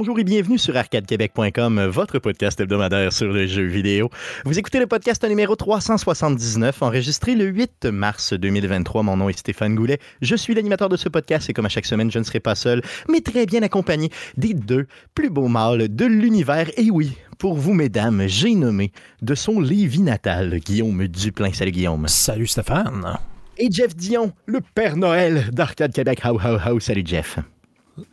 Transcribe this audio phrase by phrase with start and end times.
[0.00, 4.08] Bonjour et bienvenue sur arcadequebec.com, votre podcast hebdomadaire sur les jeux vidéo.
[4.46, 9.02] Vous écoutez le podcast numéro 379, enregistré le 8 mars 2023.
[9.02, 9.98] Mon nom est Stéphane Goulet.
[10.22, 12.54] Je suis l'animateur de ce podcast et comme à chaque semaine, je ne serai pas
[12.54, 16.70] seul, mais très bien accompagné des deux plus beaux mâles de l'univers.
[16.78, 21.52] Et oui, pour vous, mesdames, j'ai nommé de son Lévis natal, Guillaume Duplain.
[21.52, 22.08] Salut Guillaume.
[22.08, 23.18] Salut Stéphane.
[23.58, 26.22] Et Jeff Dion, le Père Noël d'Arcade Québec.
[26.24, 26.80] How, how, how.
[26.80, 27.38] Salut Jeff.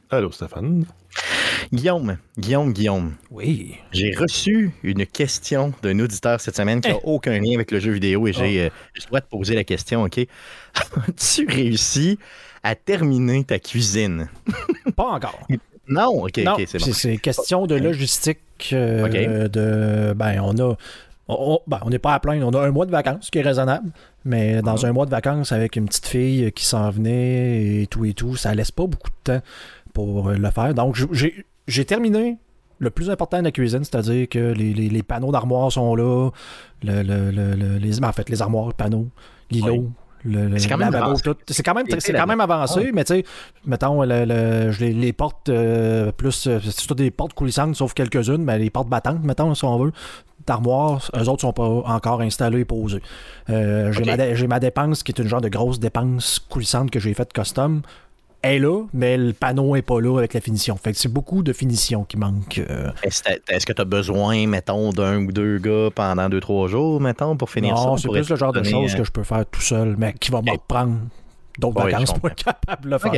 [0.09, 0.85] Allô Stéphane.
[1.73, 3.13] Guillaume, Guillaume, Guillaume.
[3.31, 3.75] Oui.
[3.91, 7.91] J'ai reçu une question d'un auditeur cette semaine qui n'a aucun lien avec le jeu
[7.91, 10.17] vidéo et j'ai euh, je dois te poser la question, OK?
[11.07, 12.17] As-tu réussi
[12.63, 14.29] à terminer ta cuisine?
[14.95, 15.39] Pas encore.
[15.89, 16.93] Non, OK, Non, OK, c'est bon.
[16.93, 18.39] c'est question de logistique.
[18.73, 19.51] euh, Ok.
[19.51, 20.75] de, ben, on a.
[21.29, 22.47] On ben, on n'est pas à plaindre.
[22.47, 23.89] On a un mois de vacances, ce qui est raisonnable.
[24.23, 28.05] Mais dans un mois de vacances avec une petite fille qui s'en venait et tout
[28.05, 29.41] et tout, ça laisse pas beaucoup de temps
[29.97, 30.73] pour euh, le faire.
[30.75, 31.45] Donc, j'ai-
[31.85, 32.37] terminé
[32.79, 36.29] le plus important de la cuisine, c'est-à-dire que les, les- les panneaux d'armoire sont là.
[36.83, 39.07] Le, le- le- le- les, en fait, les armoires, panneaux,
[39.49, 39.73] l'îlot.
[39.75, 39.89] Oui.
[40.57, 40.91] C'est quand même.
[41.47, 42.91] C'est quand même, Été c'est quand même avancé, Ouais.
[42.93, 43.23] mais tu sais,
[43.65, 46.47] mettons, les, portes euh, plus.
[46.47, 49.77] euh, C'est toutes des portes coulissantes, sauf quelques-unes, mais les portes battantes, mettons, si on
[49.77, 49.91] veut,
[50.45, 53.01] d'armoire, eux autres sont pas encore installés et posés.
[53.49, 54.07] Euh, j'ai Ok.
[54.07, 57.13] ma, dé- j'ai ma dépense qui est une genre de grosse dépense coulissante que j'ai
[57.13, 57.81] faite custom.
[58.43, 60.77] Est là, mais le panneau est pas là avec la finition.
[60.77, 62.59] Fait que c'est beaucoup de finition qui manque.
[62.69, 62.91] euh.
[63.03, 67.35] Est-ce que- tu as besoin, mettons, d'un ou deux gars pendant deux, trois jours, mettons,
[67.35, 67.85] pour finir ça?
[67.85, 70.13] Non, c'est plus le genre de choses euh, que je peux faire tout seul, mais
[70.13, 70.99] qui va me reprendre
[71.57, 73.11] d'autres Oui, vacances pour être capable de le faire.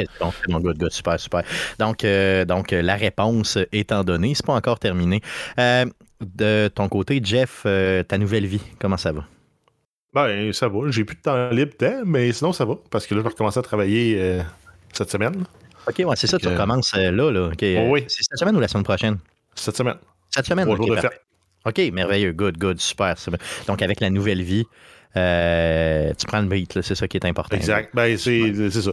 [0.47, 1.43] Good, good, super, super.
[1.77, 5.21] Donc, euh, donc la réponse étant donnée, c'est pas encore terminé.
[5.59, 5.85] Euh,
[6.21, 9.25] de ton côté, Jeff, euh, ta nouvelle vie, comment ça va?
[10.13, 10.89] Ben, ça va.
[10.89, 11.73] J'ai plus de temps libre,
[12.05, 12.75] mais sinon, ça va.
[12.89, 14.41] Parce que là, je vais recommencer à travailler euh,
[14.93, 15.43] cette semaine.
[15.87, 16.53] OK, ouais, c'est ça, tu Ok.
[16.53, 17.47] recommences euh, là, là.
[17.47, 18.03] OK, euh, Oh oui.
[18.07, 19.17] C'est cette semaine ou la semaine prochaine?
[19.55, 19.95] Cette semaine.
[20.29, 21.19] Cette semaine, Trois OK, jours de parfait.
[21.65, 23.15] OK, merveilleux, good, good, super.
[23.67, 24.65] Donc, avec la nouvelle vie,
[25.17, 27.55] euh, tu prends le beat, c'est ça qui est important.
[27.55, 27.89] Exact.
[27.93, 28.91] Ben, c'est c'est ça.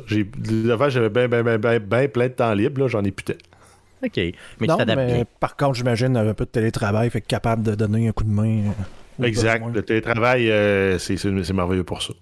[0.73, 2.81] Avant, j'avais bien ben, ben, ben, ben plein de temps libre.
[2.83, 3.35] Là, j'en ai temps.
[4.05, 4.33] OK, mais
[4.67, 8.09] non, tu t'adaptes mais par contre, j'imagine un peu de télétravail, fait capable de donner
[8.09, 8.73] un coup de main.
[9.21, 9.65] euh, Exact.
[9.75, 12.13] Le télétravail, euh, c'est c'est- c'est merveilleux pour ça.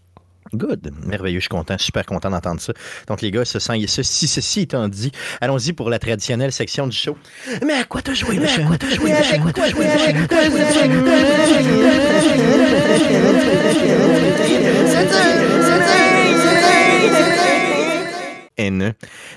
[0.57, 2.73] Good, merveilleux, je suis content, super content d'entendre ça.
[3.09, 5.11] Donc les gars, ce sent, ceci, ceci étant dit,
[5.41, 7.17] allons-y pour la traditionnelle section du show.
[7.65, 9.85] Mais à quoi t'as joué, mais à quoi t'as joué, mais à quoi t'as joué,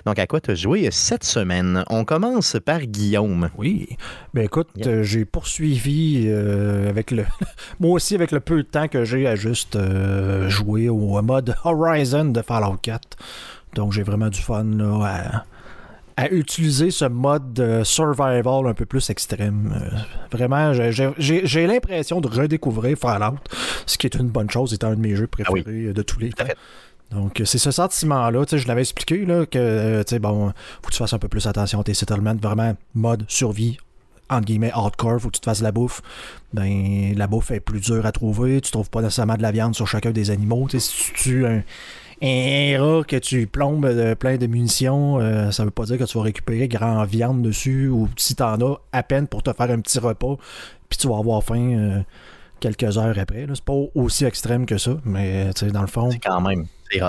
[0.06, 1.84] Donc, à quoi t'as joué cette semaine?
[1.90, 3.50] On commence par Guillaume.
[3.58, 3.90] Oui.
[4.34, 4.88] Ben écoute, Yeah.
[4.90, 7.26] euh, j'ai poursuivi euh, avec le.
[7.80, 11.56] Moi aussi, avec le peu de temps que j'ai à juste euh, jouer au mode
[11.64, 13.02] Horizon de Fallout 4.
[13.74, 15.44] Donc j'ai vraiment du fun là,
[16.18, 19.74] à, à utiliser ce mode de survival un peu plus extrême.
[20.32, 23.38] Vraiment, j'ai- l'impression de redécouvrir Fallout,
[23.86, 25.62] ce qui est une bonne chose étant un de mes jeux Ah oui.
[25.64, 26.46] préférés de tous les temps.
[27.12, 28.46] Donc, euh, c'est ce sentiment-là.
[28.46, 30.52] Tu sais, je l'avais expliqué, là, que, euh, tu sais, bon,
[30.82, 32.36] faut que tu fasses un peu plus attention à tes settlements.
[32.36, 33.78] Vraiment, mode survie,
[34.30, 36.02] entre guillemets, hardcore, faut que tu te fasses la bouffe.
[36.54, 38.60] Ben, la bouffe est plus dure à trouver.
[38.62, 40.68] Tu trouves pas nécessairement de la viande sur chacun des animaux.
[40.70, 41.64] Tu sais, si tu tues un,
[42.22, 46.04] un rat que tu plombes de plein de munitions, euh, ça veut pas dire que
[46.04, 49.72] tu vas récupérer grand viande dessus ou si t'en as à peine pour te faire
[49.72, 50.36] un petit repas,
[50.90, 52.04] puis tu vas avoir faim
[52.60, 53.46] quelques heures après.
[53.46, 53.54] là.
[53.56, 56.66] C'est pas aussi extrême que ça, mais dans le fond, C'est quand même,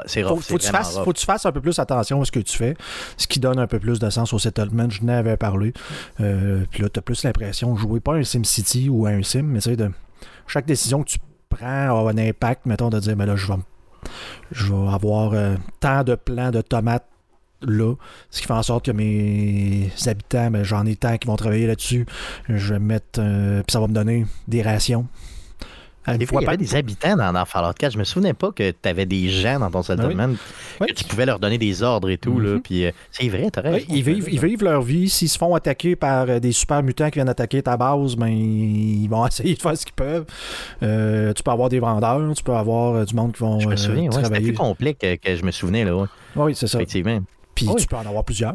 [0.07, 1.05] c'est faut, que tu fasses, rough.
[1.05, 2.77] faut que tu fasses un peu plus attention à ce que tu fais,
[3.17, 4.89] ce qui donne un peu plus de sens au settlement.
[4.91, 5.73] Je n'avais parlé.
[6.21, 9.11] Euh, puis là, tu as plus l'impression de jouer pas à un SimCity ou à
[9.11, 9.91] un Sim, mais tu sais, de
[10.47, 13.55] chaque décision que tu prends a un impact, mettons, de dire, mais là, je vais,
[13.55, 13.63] m-
[14.53, 17.07] je vais avoir euh, tant de plants de tomates
[17.63, 17.95] là,
[18.31, 21.67] ce qui fait en sorte que mes habitants, ben, j'en ai tant qui vont travailler
[21.67, 22.07] là-dessus.
[22.49, 25.07] Je vais mettre, euh, puis ça va me donner des rations.
[26.13, 27.93] Une Des fois, il y avait des habitants dans, dans Fallout 4.
[27.93, 30.29] Je me souvenais pas que tu avais des gens dans ton settlement,
[30.81, 30.87] Oui.
[30.89, 32.39] que tu pouvais leur donner des ordres et tout.
[32.41, 32.55] là.
[32.55, 32.63] Mhm.
[32.63, 33.87] Puis euh, c'est vrai, t'as raison.
[33.89, 35.09] ils, vivent, ils vivent leur vie.
[35.09, 38.29] S'ils se font attaquer par euh, des super mutants qui viennent attaquer ta base, ben,
[38.29, 40.25] ils vont essayer de faire ce qu'ils peuvent.
[40.83, 43.69] Euh, tu peux avoir des vendeurs, tu peux avoir euh, du monde qui vont Je
[43.69, 46.07] me euh, souviens, ouais, c'était plus complet que, que je me souvenais, là, ouais,
[46.37, 46.79] Oui, c'est ça.
[46.79, 47.21] effectivement.
[47.55, 47.75] Puis Oui.
[47.81, 48.55] tu peux en avoir plusieurs,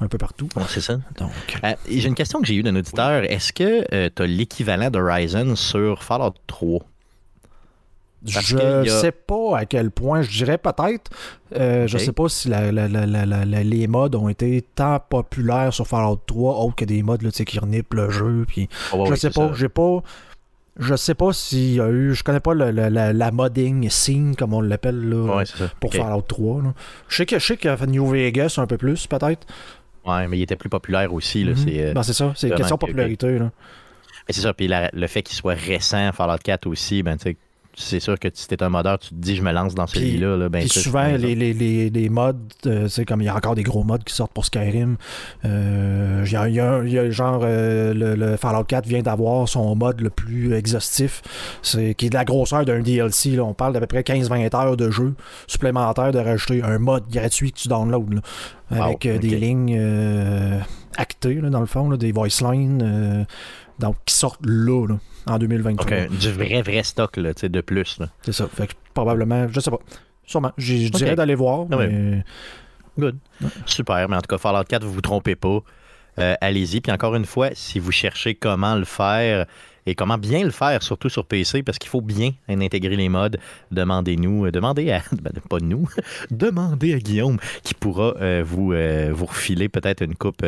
[0.00, 0.48] un peu partout.
[0.56, 0.94] Ouais, c'est ça.
[1.18, 1.30] Donc,
[1.64, 3.24] Euh, et J'ai une question que j'ai eue d'un auditeur.
[3.24, 6.80] Est-ce que tu as l'équivalent d'Horizon sur Fallout 3?
[8.34, 11.08] Parce je a- sais pas à quel point, je dirais peut-être.
[11.56, 12.02] Euh, Je Ok.
[12.02, 13.04] sais pas si la- la- la-
[13.62, 17.58] les mods ont été tant populaires sur Fallout 3, autres que des mods là, qui
[17.60, 18.44] renippent le jeu.
[18.48, 20.02] Puis Ah je oui, sais pas, j'ai pas.
[20.80, 22.14] Je sais pas s'il y a eu.
[22.14, 25.44] Je connais pas le- le- la, la modding scene, comme on l'appelle là, Ouais,
[25.80, 25.92] pour.
[25.94, 26.62] Fallout 3.
[26.62, 26.74] là.
[27.08, 29.46] Je sais que je sais que New Vegas un peu plus, peut-être.
[30.08, 31.44] Ouais, mais il était plus populaire aussi.
[31.44, 31.56] là, Mhm.
[31.56, 33.38] c'est, euh, Ben, c'est ça, c'est vraiment question de popularité.
[33.38, 33.50] Là.
[34.30, 34.52] c'est ça.
[34.54, 37.36] Puis la- le fait qu'il soit récent, Fallout 4 aussi, ben, tu sais,
[37.80, 40.36] c'est sûr que si t'es un modeur, tu te dis, je me lance dans celui-là.
[40.36, 42.32] là, ben, souvent, les, les, les, les mods,
[42.66, 44.96] euh, c'est comme il y a encore des gros mods qui sortent pour Skyrim.
[45.44, 48.86] Euh, Il y, a, y a- il y a genre, euh, le, le Fallout 4
[48.86, 51.22] vient d'avoir son mod le plus exhaustif,
[51.62, 53.30] c'est qui est de la grosseur d'un DLC.
[53.36, 53.44] là.
[53.44, 55.14] On parle d'à peu près 15-20 heures de jeu
[55.46, 58.10] supplémentaire de rajouter un mod gratuit que tu downloads.
[58.10, 58.20] là,
[58.70, 59.80] avec Wow, euh, des lignes
[60.96, 63.26] actées, là, dans le fond, des voice lines.
[63.78, 64.98] donc, qui sortent là, là,
[65.30, 65.84] en 2023.
[65.84, 67.98] Donc, euh, du vrai, vrai stock là, tu sais, de plus.
[68.22, 68.48] C'est ça.
[68.48, 69.80] Fait que probablement, je sais pas.
[70.24, 70.52] Sûrement.
[70.58, 72.24] Je dirais d'aller voir, Ah mais
[72.98, 73.16] Good.
[73.64, 74.08] Super.
[74.08, 75.60] Mais en tout cas, Fallout 4, vous vous trompez pas.
[76.18, 76.80] Euh, Allez-y.
[76.80, 79.46] Puis encore une fois, si vous cherchez comment le faire
[79.88, 83.38] et comment bien le faire, surtout sur PC, parce qu'il faut bien intégrer les modes,
[83.70, 85.88] demandez-nous, euh, demandez à, ben, pas nous,
[86.30, 90.44] demandez à Guillaume qui pourra euh, vous, euh, vous refiler peut-être une coupe,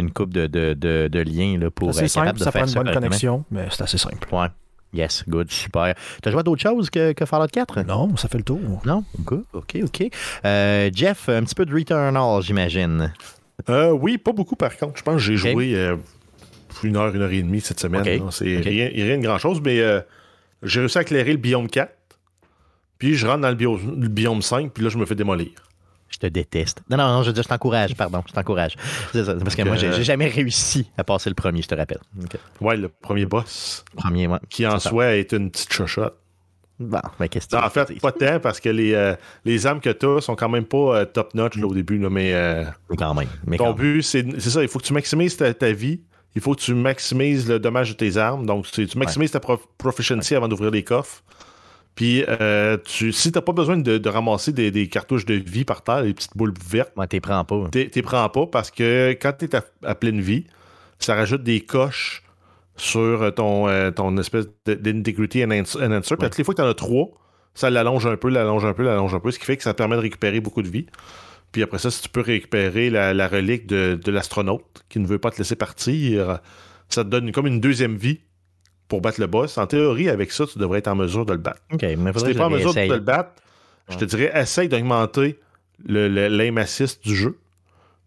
[0.00, 2.62] une coupe de, de, de- de liens là, pour être simple, capable de ça faire
[2.62, 4.28] prend une ça bonne connexion, mais c'est assez simple.
[4.34, 4.46] Ouais.
[4.94, 5.94] Yes, good, super.
[6.22, 7.82] T'as joué à d'autres choses que, que Fallout 4?
[7.82, 8.58] Non, ça fait le tour.
[8.86, 9.04] Non?
[9.20, 10.08] Good, ok, ok.
[10.46, 13.12] Euh, Jeff, un petit peu de Returnal, j'imagine.
[13.68, 14.96] Euh, oui, pas beaucoup par contre.
[14.98, 15.96] Je pense que j'ai joué euh,
[16.82, 18.00] une heure, une heure et demie cette semaine.
[18.00, 18.06] Ok.
[18.06, 18.30] là.
[18.30, 18.64] C'est Ok.
[18.64, 20.00] rien, rien de grand chose, mais euh,
[20.62, 21.92] j'ai réussi à éclairer le biome 4.
[22.98, 25.50] Puis je rentre dans le, bio- le biome 5, puis là, je me fais démolir.
[26.10, 26.82] Je te déteste.
[26.90, 28.74] Non, non, non, je je t'encourage, pardon, je t'encourage.
[29.12, 31.74] C'est ça, parce que moi, j'ai Euh, jamais réussi à passer le premier, je te
[31.74, 32.00] rappelle.
[32.60, 34.38] Ouais, le premier boss, Premier, ouais.
[34.48, 34.88] qui en ça.
[34.90, 36.16] soi est une petite chochotte.
[36.80, 39.14] Bon, mais qu'est-ce que tu En fait, pas tant, parce que les, euh,
[39.44, 42.64] les armes que tu as sont quand même pas top-notch au début, là, mais euh,
[42.88, 43.26] Mais quand même.
[43.46, 46.02] Mais ton quand but, c'est c'est ça, il faut que tu maximises ta, ta vie,
[46.36, 49.66] il faut que tu maximises le dommage de tes armes, donc tu maximises ta prof-
[49.76, 51.22] proficiency avant d'ouvrir les coffres.
[51.98, 55.64] Puis, euh, tu, si t'as pas besoin de, de ramasser des, des cartouches de vie
[55.64, 57.66] par terre, les petites boules vertes, Ouais, t'es prends pas.
[57.72, 60.44] t'es t'es prends pas parce que quand t'es à, à pleine vie,
[61.00, 62.22] ça rajoute des coches
[62.76, 65.78] sur ton, euh, ton espèce d'integrity enhancer.
[65.82, 66.14] enhancer.
[66.16, 66.30] Puis, Ouais.
[66.30, 67.08] toutes les fois que t'en as trois,
[67.54, 69.72] ça l'allonge un peu, l'allonge un peu, l'allonge un peu, ce qui fait que ça
[69.72, 70.86] te permet de récupérer beaucoup de vie.
[71.50, 75.06] Puis après ça, si tu peux récupérer la, la relique de, de l'astronaute qui ne
[75.08, 76.38] veut pas te laisser partir,
[76.88, 78.20] ça te donne comme une deuxième vie
[78.88, 79.58] pour battre le boss.
[79.58, 81.60] En théorie, avec ça, tu devrais être en mesure de le battre.
[81.72, 83.30] OK, mais Si t'es que pas en mesure de le battre,
[83.90, 85.38] je te dirais, essaye d'augmenter
[85.86, 87.38] l'aim assist du jeu.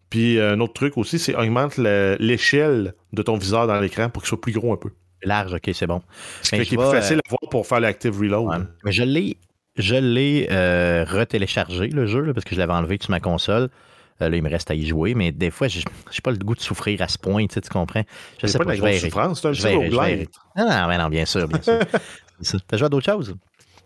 [0.10, 4.24] Puis euh, un autre truc aussi, c'est augmente l'échelle de ton viseur dans l'écran pour
[4.24, 4.90] qu'il soit plus gros un peu.
[5.24, 6.02] Large, OK, c'est bon.
[6.42, 8.48] Ce qui est plus facile à voir pour faire l'active reload.
[8.50, 8.66] Ouais.
[8.84, 9.38] Mais je l'ai,
[9.78, 13.70] je l'ai euh, retéléchargé, le jeu, là, parce que je l'avais enlevé sur ma console.
[14.22, 15.82] Euh, là, il me reste à y jouer, mais des fois, j'ai
[16.12, 18.04] j'ai pas le goût de souffrir à ce point, tu sais, tu comprends?
[18.42, 19.86] Je sais pas pas, de je la vais grosse souffrance, c'est un je petit vais-
[19.86, 20.32] je vais- roguelite.
[20.58, 21.80] Non, non, mais non, bien sûr, bien sûr.
[22.68, 23.36] T'as joué à d'autres choses?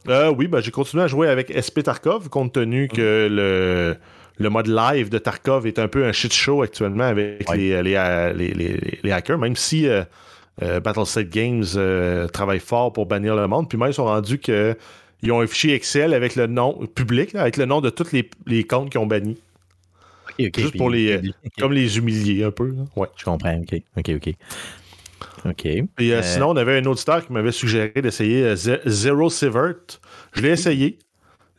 [0.07, 3.95] Euh, oui, ben, j'ai continué à jouer avec SP Tarkov, compte tenu que le,
[4.37, 7.57] le mode live de Tarkov est un peu un shit show actuellement avec Ouais.
[7.57, 7.97] les, les,
[9.03, 10.03] les- hackers, même si euh,
[10.61, 14.37] euh, Battle7 Games euh, travaille fort pour bannir le monde, puis même ils sont rendus
[14.39, 14.75] que
[15.23, 18.11] ils ont un fichier Excel avec le nom public, là, avec le nom de tous
[18.11, 19.41] les, les comptes qu'ils ont bannis,
[20.57, 21.23] Juste pour les- OK,
[21.59, 22.67] comme les humilier un peu.
[22.67, 22.83] là.
[22.95, 23.07] Ouais.
[23.17, 24.33] Je comprends, OK, OK, OK.
[25.45, 25.65] OK.
[25.65, 29.29] Et euh, Euh, sinon, on avait un auditeur qui m'avait suggéré d'essayer euh, Ze- Zero
[29.29, 29.75] Sivert.
[30.33, 30.97] Je l'ai essayé.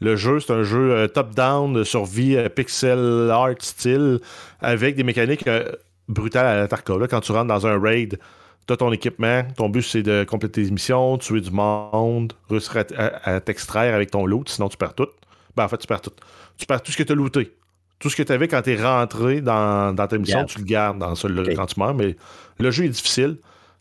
[0.01, 4.19] Le jeu, c'est un jeu euh, top-down de survie euh, pixel art style
[4.61, 5.73] avec des mécaniques euh,
[6.09, 7.01] brutales à la Tarkov.
[7.01, 8.19] Là, quand tu rentres dans un raid,
[8.67, 9.43] tu as ton équipement.
[9.57, 14.27] Ton but, c'est de compléter les missions, tuer du monde, réussir à t'extraire avec ton
[14.27, 15.09] loot, sinon tu perds tout.
[15.57, 16.11] Ben, en fait, tu perds tout.
[16.59, 17.53] Tu perds tout ce que tu as looté.
[17.99, 20.65] Tout ce que tu avais quand tu es rentré dans, dans ta mission, tu le
[20.65, 21.55] gardes dans celui-là Ok.
[21.57, 21.95] quand tu meurs.
[21.95, 22.17] Mais
[22.59, 23.39] le jeu est difficile.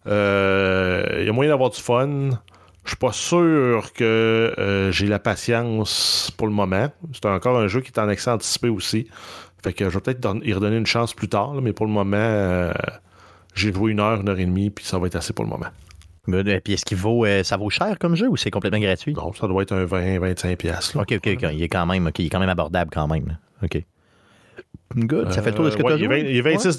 [0.08, 2.30] Euh, Il y a moyen d'avoir du fun.
[2.84, 6.90] Je suis pas sûr que euh, j'ai la patience pour le moment.
[7.14, 9.08] C'est encore un jeu qui est en accès anticipé aussi.
[9.64, 11.92] Fait que je vais peut-être y redonner une chance plus tard, là, mais pour le
[11.92, 12.72] moment, euh,
[13.56, 15.50] j'ai joué une heure, une heure et demie, puis ça va être assez pour le
[15.50, 15.66] moment.
[16.28, 19.14] Et Puis est-ce qu'il vaut, euh, ça vaut cher comme jeu ou c'est complètement gratuit?
[19.14, 20.56] Donc, ça doit être un 20-25$.
[20.56, 21.04] piastres, là.
[21.04, 21.50] OK, OK, OK.
[21.54, 23.38] Il est quand même, il est quand même abordable quand même.
[23.64, 23.84] OK.
[24.96, 25.32] Good.
[25.32, 26.32] Ça fait le tour de ce que Euh, tu as ouais, il est joué?
[26.32, 26.78] Il est 26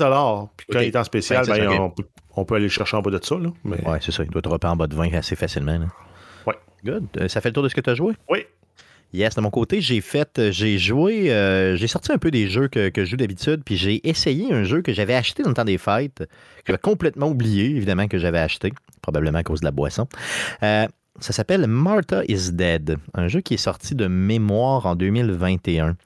[0.57, 2.05] Puis quand il est en spécial, 26, ben, on, peut,
[2.37, 3.37] on peut aller chercher en bas de ça.
[3.37, 3.81] Là, mais...
[3.87, 4.23] Ouais, c'est ça.
[4.25, 5.79] Il doit dropper en bas de 20 assez facilement.
[5.79, 5.87] là.
[6.47, 6.55] Ouais.
[6.85, 7.05] Good.
[7.21, 8.15] Euh, Ça fait le tour de ce que tu as joué?
[8.31, 8.45] Oui.
[9.13, 12.49] Yes, de mon côté, j'ai fait, euh, j'ai joué, euh, j'ai sorti un peu des
[12.49, 15.51] jeux que, que je joue d'habitude, puis j'ai essayé un jeu que j'avais acheté dans
[15.51, 16.27] le temps des fêtes, que
[16.67, 18.73] j'avais complètement oublié, évidemment, que j'avais acheté,
[19.03, 20.09] probablement à cause de la boisson.
[20.63, 20.87] Euh,
[21.21, 25.97] ça s'appelle Martha is Dead, un jeu qui est sorti de mémoire en 2021.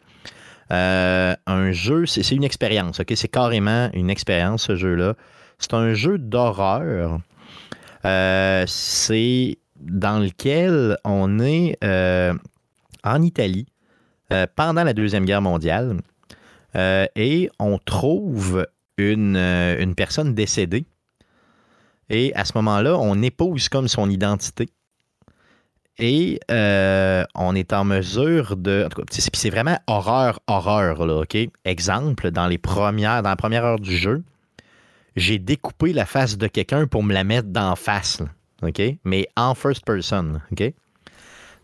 [0.72, 3.12] Euh, un jeu, c'est une expérience, ok?
[3.16, 5.14] C'est carrément une expérience, ce jeu-là.
[5.58, 7.20] C'est un jeu d'horreur.
[8.04, 12.34] Euh, c'est dans lequel on est euh,
[13.04, 13.66] en Italie
[14.54, 15.96] pendant la Deuxième Guerre mondiale.
[16.76, 18.64] Et on trouve
[18.96, 20.86] une personne décédée.
[22.10, 24.68] Et à ce moment-là, on épouse comme son identité.
[25.98, 28.84] Et euh, on est en mesure de.
[28.86, 31.36] En tout cas, c'est- puis c'est vraiment horreur, horreur, là, OK?
[31.64, 34.22] Exemple, dans, les premières, dans la première heure du jeu,
[35.16, 38.26] j'ai découpé la face de quelqu'un pour me la mettre d'en face, là,
[38.68, 38.80] OK?
[39.04, 40.72] Mais en first person, OK?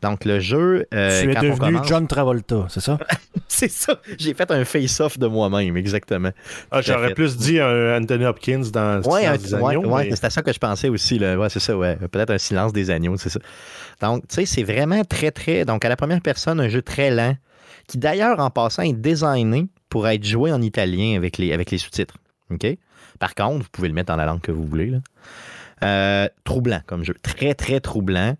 [0.03, 0.87] Donc, le jeu.
[0.93, 2.99] euh, tu es quand on devenu commence- John Travolta, c'est ça?
[3.49, 3.99] C'est ça.
[4.19, 6.31] J'ai fait un face-off de moi-même, exactement.
[6.71, 10.05] Ah, J'aurais plus dit un Anthony Hopkins dans Ouais, Silence un- des ouais, Agneaux, ouais,
[10.11, 11.19] mais- c'est à ça que je pensais aussi.
[11.19, 11.39] Là.
[11.39, 11.97] Ouais, c'est ça, ouais.
[11.97, 13.41] Peut-être un silence des agneaux, c'est ça.
[14.01, 15.65] Donc, tu sais, c'est vraiment très, très.
[15.65, 17.37] Donc, à la première personne, un jeu très lent,
[17.87, 21.79] qui d'ailleurs, en passant, est designé pour être joué en italien avec les, avec les
[21.79, 22.17] sous-titres.
[22.51, 22.67] OK?
[23.19, 24.93] Par contre, vous pouvez le mettre dans la langue que vous voulez.
[25.83, 27.15] Euh, troublant comme jeu.
[27.23, 28.37] Très, très troublant.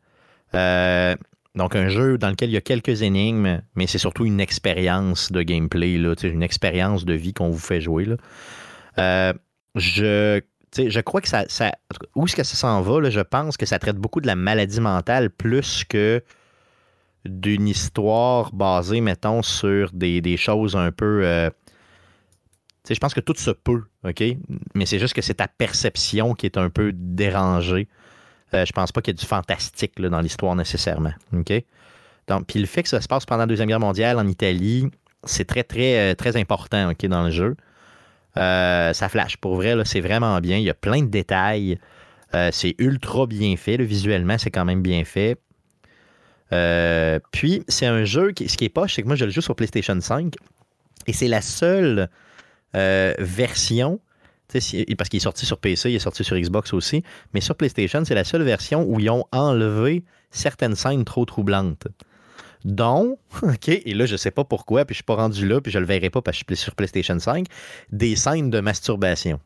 [0.55, 1.15] Euh,
[1.55, 5.33] donc, un jeu dans lequel il y a quelques énigmes, mais c'est surtout une expérience
[5.33, 8.05] de gameplay, là, une expérience de vie qu'on vous fait jouer.
[8.05, 8.17] Là.
[8.99, 9.33] Euh,
[9.75, 10.41] je,
[10.77, 11.45] je crois que ça.
[12.15, 13.01] où est-ce que ça s'en va?
[13.01, 13.11] là?
[13.11, 16.23] je pense que ça traite beaucoup de la maladie mentale plus que
[17.25, 21.25] d'une histoire basée, mettons, sur des, choses un peu.
[21.25, 21.51] euh,
[22.89, 24.23] je pense que tout se peut, OK?
[24.75, 27.89] Mais c'est juste que c'est ta perception qui est un peu dérangée.
[28.55, 31.13] Euh, je pense pas qu'il y ait du fantastique là, dans l'histoire nécessairement.
[31.33, 31.53] OK?
[32.29, 34.89] Donc, puis le fait que ça se passe pendant la Deuxième Guerre mondiale en Italie,
[35.25, 37.57] c'est très, très, euh, très important OK, dans le jeu.
[38.39, 39.37] Euh, ça flash.
[39.37, 40.59] Pour vrai, c'est vraiment bien.
[40.59, 41.79] Il y a plein de détails.
[42.35, 43.77] Euh, c'est ultra bien fait.
[43.83, 45.39] visuellement, c'est quand même bien fait.
[46.53, 49.31] Euh, puis, c'est un jeu qui, ce qui est poche, c'est que moi, je le
[49.31, 50.35] joue sur PlayStation 5
[51.07, 52.09] et c'est la seule
[52.75, 54.01] version,
[54.53, 57.03] parce qu'il est sorti sur PC, il est sorti sur Xbox aussi,
[57.33, 61.89] mais sur PlayStation, c'est la seule version où ils ont enlevé certaines scènes trop troublantes.
[62.67, 65.71] Dont, OK, et là, je sais pas pourquoi, puis je suis pas rendu là, puis
[65.71, 67.47] je le verrai pas parce que je suis sur PlayStation 5,
[67.93, 69.39] des scènes de masturbation.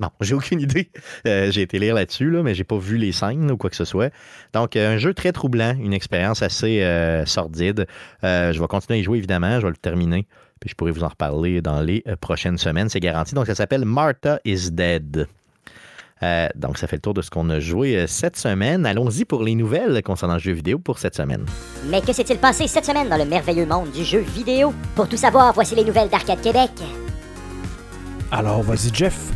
[0.00, 0.90] Bon, j'ai aucune idée.
[1.26, 3.76] Euh, j'ai été lire là-dessus, là, mais j'ai pas vu les scènes ou quoi que
[3.76, 4.10] ce soit.
[4.54, 7.86] Donc, euh, un jeu très troublant, une expérience assez euh, sordide.
[8.22, 9.60] Je vais continuer à y jouer, évidemment.
[9.60, 10.26] Je vais le terminer.
[10.60, 12.88] Puis je pourrai vous en reparler dans les prochaines semaines.
[12.88, 13.34] C'est garanti.
[13.34, 15.28] Donc, ça s'appelle Martha is Dead.
[16.22, 18.84] Euh, donc, ça fait le tour de ce qu'on a joué euh, cette semaine.
[18.84, 21.46] Allons-y pour les nouvelles concernant le jeu vidéo pour cette semaine.
[21.86, 24.74] Mais que s'est-il passé cette semaine dans le merveilleux monde du jeu vidéo?
[24.94, 26.70] Pour tout savoir, voici les nouvelles d'Arcade Québec.
[28.30, 29.30] Alors, vas-y, Jeff,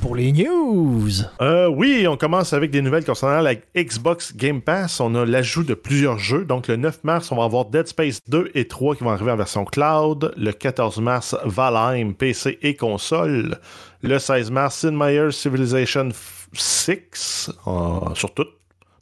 [0.00, 1.10] pour les news.
[1.40, 5.00] Euh, oui, on commence avec des nouvelles concernant la Xbox Game Pass.
[5.00, 6.44] On a l'ajout de plusieurs jeux.
[6.44, 9.30] Donc, le 9 mars, on va avoir Dead Space 2 et 3 qui vont arriver
[9.30, 10.32] en version cloud.
[10.36, 13.58] Le 14 mars, Valheim, PC et console.
[14.02, 16.08] Le 16 mars, Sid Meier's Civilization
[16.52, 18.46] 6 euh, sur tout.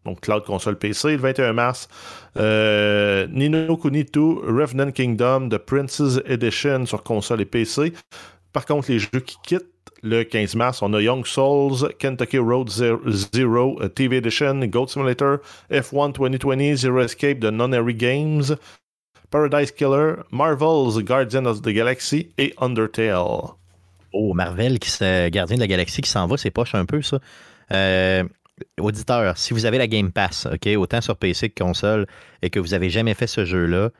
[0.05, 1.13] Donc, cloud, console, PC.
[1.13, 1.89] Le 21 mars,
[2.37, 7.93] euh, Nino Kuni 2, Revenant Kingdom, The Prince's Edition sur console et PC.
[8.53, 12.69] Par contre, les jeux qui quittent, le 15 mars, on a Young Souls, Kentucky Road
[12.69, 15.39] Zero, euh, TV Edition, Goat Simulator,
[15.71, 18.57] F1 2020, Zero Escape de Non-Airy Games,
[19.31, 23.55] Paradise Killer, Marvel's Guardian of the Galaxy et Undertale.
[24.13, 24.91] Oh, Marvel, qui
[25.31, 27.19] gardien de la galaxie qui s'en va, c'est poche un peu, ça.
[27.73, 28.25] Euh,
[28.81, 32.07] auditeur, si vous avez la Game Pass, autant sur PC que console,
[32.43, 33.91] et que vous n'avez jamais fait ce jeu-là,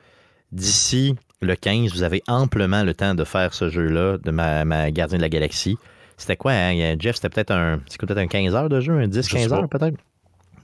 [0.51, 4.91] d'ici le 15, vous avez amplement le temps de faire ce jeu-là, de ma, ma
[4.91, 5.77] gardien de la galaxie.
[6.17, 6.95] C'était quoi, hein?
[6.99, 7.15] Jeff?
[7.15, 9.69] C'était peut-être un, c'est peut-être un 15 heures de jeu, un 10-15 Je sais heures
[9.69, 9.95] peut-être?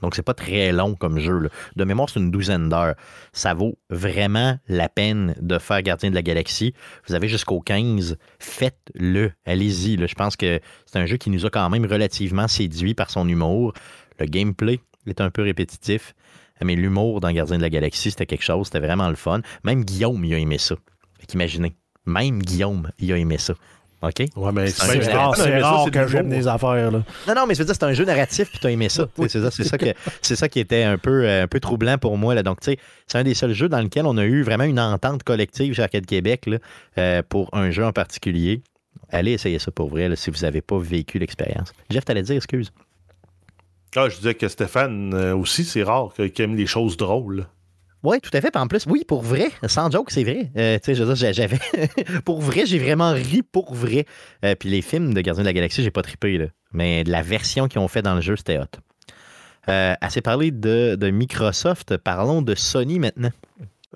[0.02, 1.38] Donc, c'est pas très long comme jeu.
[1.38, 1.48] là.
[1.74, 2.94] De mémoire, c'est une douzaine d'heures.
[3.32, 6.74] Ça vaut vraiment la peine de faire Gardien de la Galaxie.
[7.08, 8.18] Vous avez jusqu'au 15.
[8.38, 9.32] Faites-le.
[9.46, 9.96] Allez-y.
[10.06, 13.26] Je pense que c'est un jeu qui nous a quand même relativement séduit par son
[13.26, 13.72] humour.
[14.20, 16.14] Le gameplay est un peu répétitif.
[16.64, 18.66] Mais l'humour dans Gardien de la Galaxie, c'était quelque chose.
[18.66, 19.40] C'était vraiment le fun.
[19.64, 20.74] Même Guillaume, il a aimé ça.
[21.20, 21.76] Fait qu'imaginez.
[22.06, 23.54] Même Guillaume, il a aimé ça.
[24.02, 24.20] OK?
[24.36, 26.90] Ouais, mais C'est rare, rare c'est que de j'aime des affaires.
[26.90, 27.02] Là.
[27.26, 29.08] Non, non, mais je veux dire, c'est un jeu narratif, puis t'as aimé ça.
[29.16, 31.96] C'est ça, c'est ça, que- c'est ça qui était un peu, euh, un peu troublant
[31.96, 32.34] pour moi.
[32.34, 32.42] Là.
[32.42, 34.78] Donc, tu sais, c'est un des seuls jeux dans lequel on a eu vraiment une
[34.78, 36.58] entente collective chez Arcade Québec là,
[36.98, 38.62] euh, pour un jeu en particulier.
[39.10, 41.72] Allez essayer ça pour vrai là, si vous n'avez pas vécu l'expérience.
[41.90, 42.70] Jeff, t'allais dire, excuse?
[43.98, 47.46] Ah, je disais que Stéphane euh, aussi, c'est rare qu'il aime les choses drôles.
[48.02, 48.50] Oui, tout à fait.
[48.50, 50.50] Puis en plus, oui, pour vrai, sans joke, c'est vrai.
[50.58, 51.58] Euh, tu sais, je j'avais.
[52.26, 54.04] pour vrai, j'ai vraiment ri pour vrai.
[54.44, 56.46] Euh, puis les films de Gardien de la Galaxie, j'ai pas trippé, là.
[56.72, 58.66] Mais la version qu'ils ont fait dans le jeu, c'était hot.
[59.66, 63.32] Assez parlé de, de Microsoft, parlons de Sony maintenant.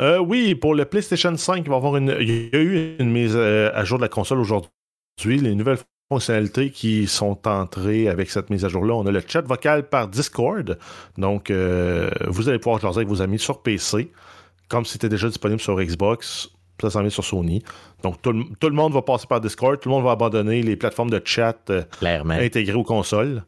[0.00, 2.96] Euh, oui, pour le PlayStation 5, il va y avoir une, il y a eu
[2.98, 4.70] une mise à jour de la console aujourd'hui.
[5.24, 5.78] Les nouvelles
[6.10, 10.08] fonctionnalités qui sont entrées avec cette mise à jour-là, on a le chat vocal par
[10.08, 10.76] Discord.
[11.16, 14.10] Donc, euh, vous allez pouvoir jaser avec vos amis sur PC,
[14.68, 16.50] comme c'était déjà disponible sur Xbox.
[16.80, 17.62] Ça s'en vient sur Sony.
[18.02, 19.78] Donc, tout le, tout le monde va passer par Discord.
[19.78, 23.44] Tout le monde va abandonner les plateformes de chat euh, intégrées aux consoles.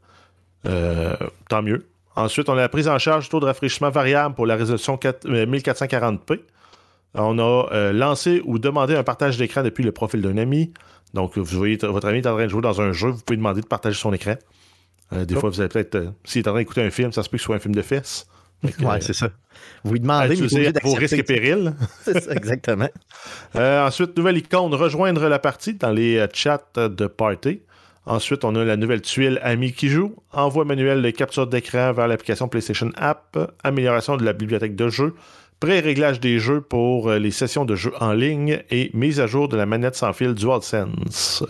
[0.67, 1.17] Euh,
[1.49, 1.89] tant mieux.
[2.15, 4.97] Ensuite, on a la prise en charge du taux de rafraîchissement variable pour la résolution
[4.97, 6.41] 4 euh, 1440p.
[7.15, 10.73] On a lancé ou demandé un partage d'écran depuis le profil d'un ami.
[11.15, 13.37] Donc, vous voyez, votre ami est en train de jouer dans un jeu, vous pouvez
[13.37, 14.35] demander de partager son écran.
[15.13, 15.41] Euh, des Oh.
[15.41, 15.95] fois, vous allez peut-être.
[15.97, 17.61] euh, S'il est en train d'écouter un film, ça se peut que ce soit un
[17.61, 18.27] film de fesses.
[18.63, 19.29] Que, Ouais, euh, c'est ça.
[19.85, 20.35] Vous lui demandez,
[20.83, 21.75] vos risques et périls.
[22.03, 22.89] C'est ça, exactement.
[23.55, 27.61] Ensuite, nouvelle icône, rejoindre la partie dans les chats de party.
[28.07, 32.09] Ensuite, on a la nouvelle tuile Ami qui joue, envoi manuel de capture d'écran vers
[32.09, 35.15] l'application PlayStation App, amélioration de la bibliothèque de jeux,
[35.67, 39.47] pré-réglage des jeux pour euh, les sessions de jeux en ligne et mise à jour
[39.49, 41.45] de la manette sans fil DualSense.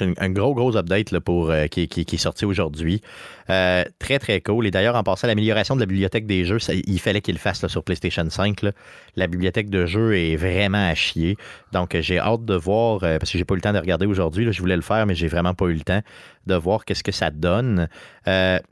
[0.00, 3.00] Un, un gros, gros update là, pour, euh, qui, qui- est sorti aujourd'hui.
[3.48, 4.66] Euh, très, très cool.
[4.66, 7.64] Et d'ailleurs, en passant, l'amélioration de la bibliothèque des jeux, il fallait qu'il le fasse
[7.68, 8.62] sur PlayStation 5.
[8.62, 8.72] là.
[9.14, 11.36] La bibliothèque de jeux est vraiment à chier.
[11.70, 14.52] Donc, j'ai hâte de voir, parce que j'ai pas eu le temps de regarder aujourd'hui.
[14.52, 16.00] Je voulais le faire, mais j'ai vraiment pas eu le temps
[16.48, 17.86] de voir qu'est-ce que ça donne.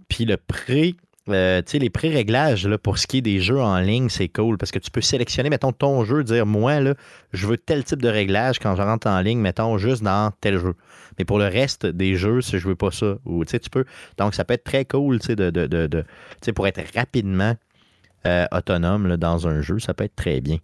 [0.08, 0.96] Puis le pré.
[1.28, 4.78] Euh, les pré-réglages pour ce qui est des jeux en ligne, c'est cool parce que
[4.78, 6.94] tu peux sélectionner, mettons, ton jeu, dire moi, là,
[7.32, 10.58] je veux tel type de réglage quand je rentre en ligne, mettons, juste dans tel
[10.58, 10.74] jeu.
[11.18, 13.84] Mais pour le reste des jeux, si je veux pas ça, ou tu peux.
[14.18, 16.04] Donc, ça peut être très cool, de, de, de,
[16.52, 17.54] pour être rapidement
[18.26, 20.58] euh, autonome dans un jeu, ça peut être très bien.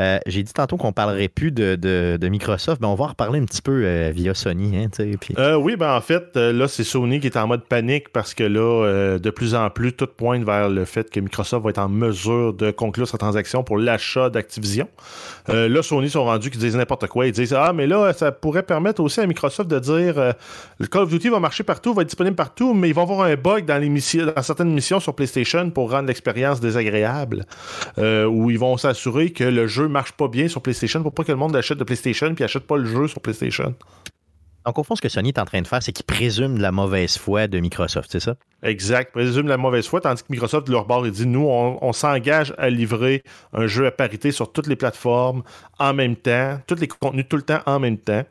[0.00, 3.38] Euh, J'ai dit tantôt qu'on parlerait plus de, de- Microsoft, mais on va en reparler
[3.40, 4.76] un petit peu euh, via Sony.
[4.76, 4.88] Hein,
[5.38, 8.34] Euh, oui, ben en fait, euh, là, c'est Sony qui est en mode panique parce
[8.34, 11.78] que là, de plus en plus, tout pointe vers le fait que Microsoft va être
[11.78, 14.88] en mesure de conclure sa transaction pour l'achat d'Activision.
[15.48, 17.26] Là, Sony sont rendus qu'ils disent n'importe quoi.
[17.26, 20.34] Ils disent Ah, mais là, ça pourrait permettre aussi à Microsoft de dire
[20.78, 23.22] le Call of Duty va marcher partout, va être disponible partout, mais ils vont avoir
[23.22, 27.44] un bug dans, dans certaines missions sur PlayStation pour rendre l'expérience désagréable.
[27.98, 31.32] Où ils vont s'assurer que le jeu marche pas bien sur PlayStation pour pas que
[31.32, 33.74] le monde achète de PlayStation puis achète pas le jeu sur PlayStation.
[34.64, 36.62] Donc, au fond, ce que Sony est en train de faire, c'est qu'il présume de
[36.62, 38.34] la mauvaise foi de Microsoft, c'est ça?
[38.64, 39.12] Exact.
[39.12, 41.92] Présume la mauvaise foi, tandis que Microsoft, de leur bord, il dit nous, on, on
[41.92, 43.22] s'engage à livrer
[43.52, 45.44] un jeu à parité sur toutes les plateformes
[45.78, 48.24] en même temps, tous les contenus tout le temps en même temps.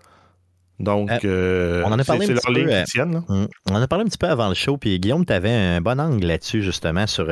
[0.78, 3.06] Donc, Euh, euh, on en a c'est- parlé un leur petit peu, euh.
[3.30, 3.48] Mm.
[3.72, 5.80] On en a parlé un petit peu avant le show, puis Guillaume, tu avais un
[5.80, 7.28] bon angle là-dessus, justement, sur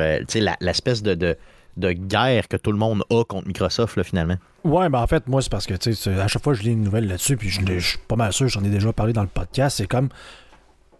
[0.62, 1.36] l'espèce de, de,
[1.76, 4.36] de guerre que tout le monde a contre Microsoft, là, finalement.
[4.64, 6.70] Ouais, ben en fait, moi, c'est parce que, tu sais, à chaque fois je lis
[6.72, 9.12] une nouvelle là-dessus, puis je l'ai- je suis pas mal sûr, j'en ai déjà parlé
[9.12, 10.08] dans le podcast, c'est comme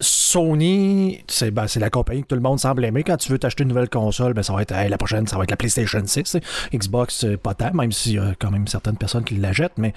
[0.01, 3.05] Sony, c'est ben, c'est la compagnie que tout le monde semble aimer.
[3.05, 5.37] Quand tu veux t'acheter une nouvelle console, ben, ça va être hey, la prochaine, ça
[5.37, 6.23] va être la PlayStation 6.
[6.25, 6.41] tu sais.
[6.75, 9.95] Xbox, pas tant, même s'il y a quand même certaines personnes qui la jettent, mais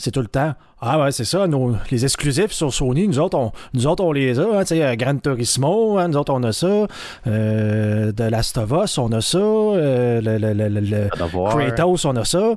[0.00, 0.54] c'est tout le temps.
[0.80, 4.12] Ah ouais, c'est ça, nos, les exclusifs sur Sony, nous autres, on, nous autres, on
[4.12, 4.44] les a.
[4.44, 6.86] hein, tu sais, euh, Gran Turismo, hein, nous autres, on a ça.
[7.26, 9.38] Euh, de Last of Us, on a ça.
[9.38, 11.08] Euh, le- le- le- le-.
[11.10, 12.54] Kratos, on a ça.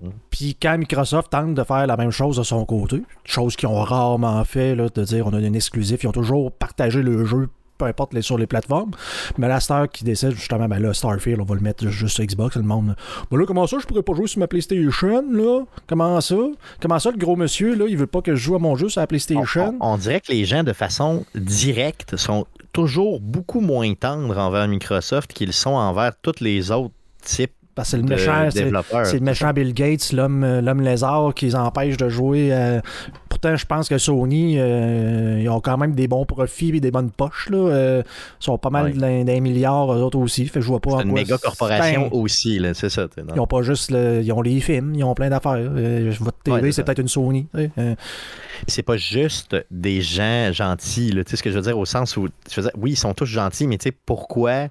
[0.00, 0.08] Mm.
[0.30, 3.80] Puis quand Microsoft tente de faire la même chose de son côté, chose qu'ils ont
[3.82, 7.48] rarement fait, là, de dire on a une exclusif, ils ont toujours partagé le jeu,
[7.78, 8.90] peu importe les, sur les plateformes.
[9.38, 12.24] Mais la Star qui décide justement, ben là, Starfield, on va le mettre juste sur
[12.24, 12.96] Xbox, le monde.
[13.30, 15.62] Ben là, comment ça, je pourrais pas jouer sur ma PlayStation, là?
[15.86, 16.36] Comment ça?
[16.82, 18.88] Comment ça, le gros monsieur, là, il veut pas que je joue à mon jeu
[18.88, 19.76] sur la On, PlayStation?
[19.80, 24.68] on- on dirait que les gens, de façon directe, sont toujours beaucoup moins tendres envers
[24.68, 29.20] Microsoft qu'ils sont envers tous les autres types Parce que c'est le méchant, c'est- le
[29.20, 32.48] méchant Bill Gates, l'homme, euh, l'homme lézard qui les empêche de jouer.
[32.52, 32.80] euh,
[33.28, 36.90] Pourtant, je pense que Sony, euh, ils ont quand même des bons profits et des
[36.90, 37.48] bonnes poches.
[37.50, 37.58] Là.
[37.58, 38.02] Euh,
[38.40, 40.46] ils sont pas mal d'un, milliard, eux autres aussi.
[40.46, 43.06] Fait je vois pas C'est une quoi- méga corporation Ben, aussi, là, c'est ça.
[43.32, 45.56] ils ont pas juste le- ils ont les films, ils ont plein d'affaires.
[46.20, 47.46] Votre TV, Ouais, c'est peut-être une Sony.
[48.66, 51.12] c'est pas juste des gens gentils.
[51.12, 51.22] là.
[51.22, 52.96] Tu sais ce que je veux dire au sens où, je veux dire, oui, ils
[52.96, 54.66] sont tous gentils, mais tu sais pourquoi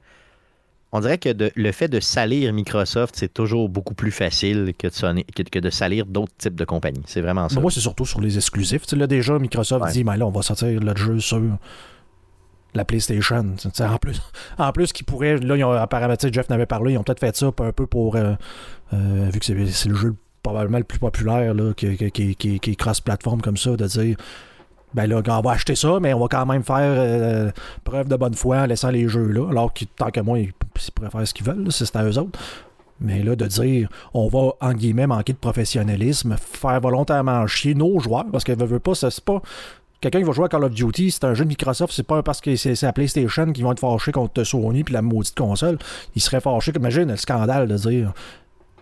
[0.93, 4.87] On dirait que de- le fait de salir Microsoft, c'est toujours beaucoup plus facile que
[4.87, 7.03] de, sonner- que, que de salir d'autres types de compagnies.
[7.05, 7.55] C'est vraiment ça.
[7.55, 8.83] Mais moi, c'est surtout sur les exclusifs.
[8.83, 9.91] Tu sais, là, déjà, Microsoft Ouais.
[9.91, 11.41] dit, ben là, on va sortir le jeu sur
[12.73, 13.43] la PlayStation.
[13.59, 14.21] Tu sais, en plus,
[14.57, 17.35] en plus qu'ils pourraient, là, ils ont, apparemment, Jeff n'avait parlé, ils ont peut-être fait
[17.35, 18.33] ça un peu pour, euh,
[18.93, 19.53] euh, vu que c'est
[19.89, 23.57] le jeu probablement le plus populaire, là, qui, qui, qui, qui- qui est cross-platform comme
[23.57, 24.15] ça, de dire,
[24.93, 27.51] ben là, on va acheter ça, mais on va quand même faire euh,
[27.83, 30.45] preuve de bonne foi en laissant les jeux là, alors que tant que moi, ils,
[30.45, 32.39] ils pourraient faire ce qu'ils veulent, c'est à eux autres.
[32.99, 37.99] Mais là, de dire, on va, en guillemets, manquer de professionnalisme, faire volontairement chier nos
[37.99, 39.41] joueurs, parce que veut, veut pas, c'est pas.
[39.99, 42.21] Quelqu'un qui va jouer à Call of Duty, c'est un jeu de Microsoft, c'est pas
[42.21, 45.35] parce que c'est c'est la PlayStation qui vont être fâchés contre Sony puis la maudite
[45.35, 45.79] console.
[46.15, 46.71] Ils seraient fâchés.
[46.75, 48.13] Imagine le scandale de dire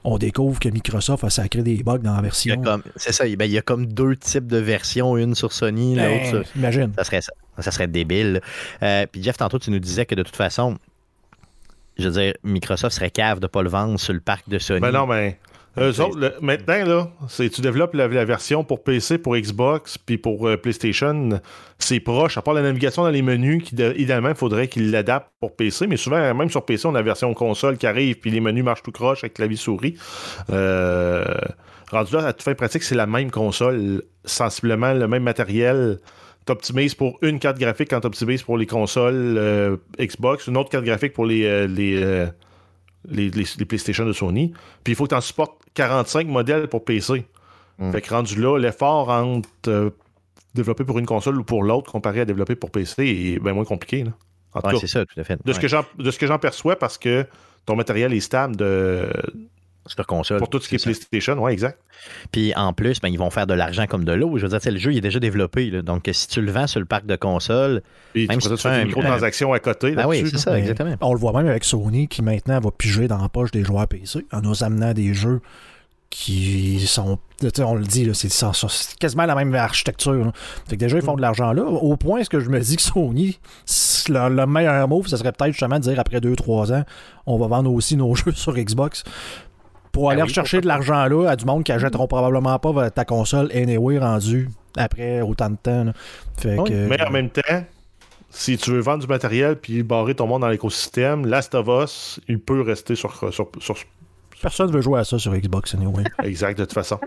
[0.08, 2.62] on découvre que Microsoft a sacré des bugs dans la Il y a version.
[2.62, 5.96] comme- C'est ça, ben, il y a comme deux types de versions, une sur Sony,
[5.96, 6.92] l'autre Ben, sur, imagine.
[6.96, 8.40] Ça serait, ça, ça serait débile.
[8.84, 10.78] Euh, puis Jeff, tantôt, tu nous disais que de toute façon,
[11.98, 14.60] je veux dire, Microsoft serait cave de ne pas le vendre sur le parc de
[14.60, 14.82] Sony.
[14.82, 15.40] Ben non, mais
[15.78, 19.98] Eux autres, le- maintenant, là, c'est tu développes la, la version pour PC, pour Xbox,
[19.98, 21.40] puis pour euh, PlayStation,
[21.80, 22.38] c'est proche.
[22.38, 25.56] À part la navigation dans les menus, qui de- idéalement, il faudrait qu'ils l'adaptent pour
[25.56, 28.40] PC, mais souvent, même sur PC, on a la version console qui arrive, puis les
[28.40, 29.98] menus marchent tout croche avec clavier-souris.
[30.52, 31.26] Euh,
[31.92, 36.00] rendu là, à toute fin pratique, c'est la même console, sensiblement le même matériel.
[36.46, 40.86] T'optimises pour une carte graphique quand t'optimises pour les consoles euh, Xbox, une autre carte
[40.86, 42.28] graphique pour les, euh, les, euh,
[43.10, 44.54] les, les- les PlayStation de Sony.
[44.84, 47.26] Puis il faut que tu en supportes 45 modèles pour PC.
[47.80, 47.92] Mm.
[47.92, 49.90] Fait que rendu là, l'effort entre euh,
[50.54, 53.66] développer pour une console ou pour l'autre comparé à développer pour PC est bien moins
[53.66, 54.04] compliqué.
[54.04, 54.12] là.
[54.54, 55.38] En tout Ouais, cas, c'est ça, tout à fait.
[55.44, 57.26] de ce que j'en- de ce que j'en perçois, parce que
[57.66, 59.10] ton matériel est stable de,
[59.88, 60.40] Sur console.
[60.40, 60.84] pour tout ce qui est.
[60.84, 61.38] PlayStation.
[61.42, 61.80] Ouais, exact.
[62.32, 64.38] Puis en plus, ben, ils vont faire de l'argent comme de l'eau.
[64.38, 65.70] Je veux dire, le jeu il est déjà développé.
[65.70, 65.82] là.
[65.84, 67.82] Donc, si tu le vends sur le parc de consoles,
[68.14, 69.92] Puis Même tu si peux tu faire fais un- microtransactions à côté.
[69.92, 70.96] ben oui, c'est ça, exactement.
[71.02, 73.88] On le voit même avec Sony qui maintenant va piger dans la poche des joueurs
[73.88, 75.42] PC en nous amenant des jeux
[76.10, 77.18] qui sont.
[77.42, 80.14] tu sais, On le dit, c'est quasiment la même architecture.
[80.14, 80.32] là.
[80.68, 81.64] Fait que déjà, ils font de l'argent là.
[81.64, 83.38] Au point, est-ce que je me dis que Sony,
[84.10, 86.84] le, le meilleur move, ça serait peut-être justement de dire après 2-3 ans,
[87.26, 89.04] on va vendre aussi nos jeux sur Xbox.
[89.96, 92.92] Pour aller Ben oui, rechercher de l'argent là à du monde qui achèteront probablement pas
[92.92, 95.86] ta console anyway rendue après autant de temps.
[95.86, 95.94] là.
[96.38, 97.64] Fait Oui, que, Mais en même temps,
[98.30, 102.20] si tu veux vendre du matériel puis barrer ton monde dans l'écosystème, Last of Us,
[102.28, 103.76] il peut rester sur, sur, sur-
[104.42, 106.04] personne veut jouer à ça sur Xbox anyway.
[106.24, 107.00] exact de toute façon.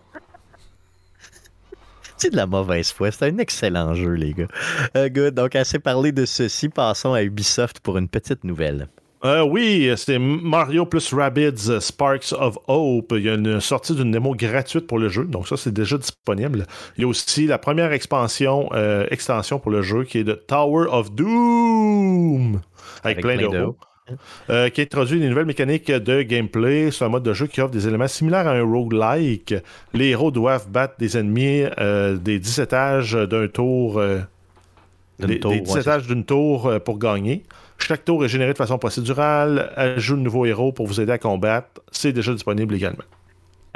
[2.16, 3.10] C'est de la mauvaise foi.
[3.12, 4.48] C'est un excellent jeu, les gars.
[4.96, 5.34] Euh, good.
[5.34, 6.68] Donc, assez parlé de ceci.
[6.68, 8.88] Passons à Ubisoft pour une petite nouvelle.
[9.24, 13.12] Euh, oui, c'est Mario plus Rabbids euh, Sparks of Hope.
[13.16, 15.98] Il y a une sortie d'une démo gratuite pour le jeu, donc ça c'est déjà
[15.98, 16.66] disponible.
[16.96, 20.34] Il y a aussi la première expansion, euh, extension pour le jeu qui est de
[20.34, 22.60] Tower of Doom
[23.02, 23.76] avec, Avec plein, plein de roues.
[24.48, 26.90] Euh, qui introduit des nouvelles mécaniques de gameplay.
[26.90, 29.54] C'est un mode de jeu qui offre des éléments similaires à un roguelike.
[29.92, 34.00] Les héros doivent battre des ennemis euh, des 10 étages d'un tour.
[35.18, 37.42] des, tour, des ouais, 10 c'est étages d'une tour pour gagner.
[37.78, 39.72] Chaque tour est généré de façon procédurale.
[39.76, 41.80] Ajoute de nouveaux héros pour vous aider à combattre.
[41.92, 43.04] C'est déjà disponible également.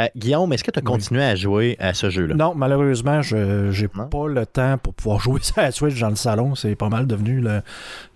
[0.01, 2.35] Euh, Guillaume, est-ce que tu as continué à jouer à ce jeu-là?
[2.35, 4.09] Non, malheureusement, je j'ai Non?
[4.09, 6.55] pas le temps pour pouvoir jouer ça à la Switch dans le salon.
[6.55, 7.61] C'est pas mal devenu le,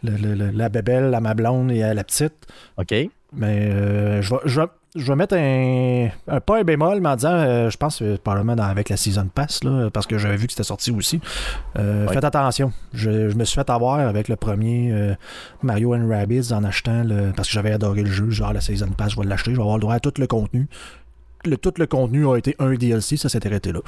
[0.02, 2.34] le- le- le- la bébelle à ma blonde et à la petite.
[2.78, 2.92] OK.
[3.32, 7.08] Mais euh, je, vais, je, vais, je vais mettre un, un- pas un bémol, mais
[7.10, 10.18] en disant, euh, je pense euh, probablement dans- avec la Season Pass, là, parce que
[10.18, 11.20] j'avais vu que c'était sorti aussi.
[11.78, 12.06] Euh.
[12.08, 12.72] Faites attention.
[12.94, 15.14] Je, je me suis fait avoir avec le premier euh,
[15.62, 17.32] Mario and Rabbids en achetant le.
[17.34, 19.62] Parce que j'avais adoré le jeu, genre la Season Pass, je vais l'acheter, je vais
[19.62, 20.66] avoir le droit à tout le contenu.
[21.44, 23.78] Le, tout le contenu a été un DLC, ça s'est arrêté là.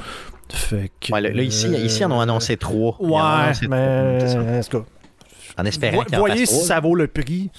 [0.49, 2.97] Fait que, Ouais, là, ici, ici, on en a annoncé trois.
[3.01, 3.77] Ouais, annoncé trois.
[3.77, 4.79] mais ça.
[5.59, 6.67] en espérant vo- voyez si trois.
[6.67, 7.51] ça vaut le prix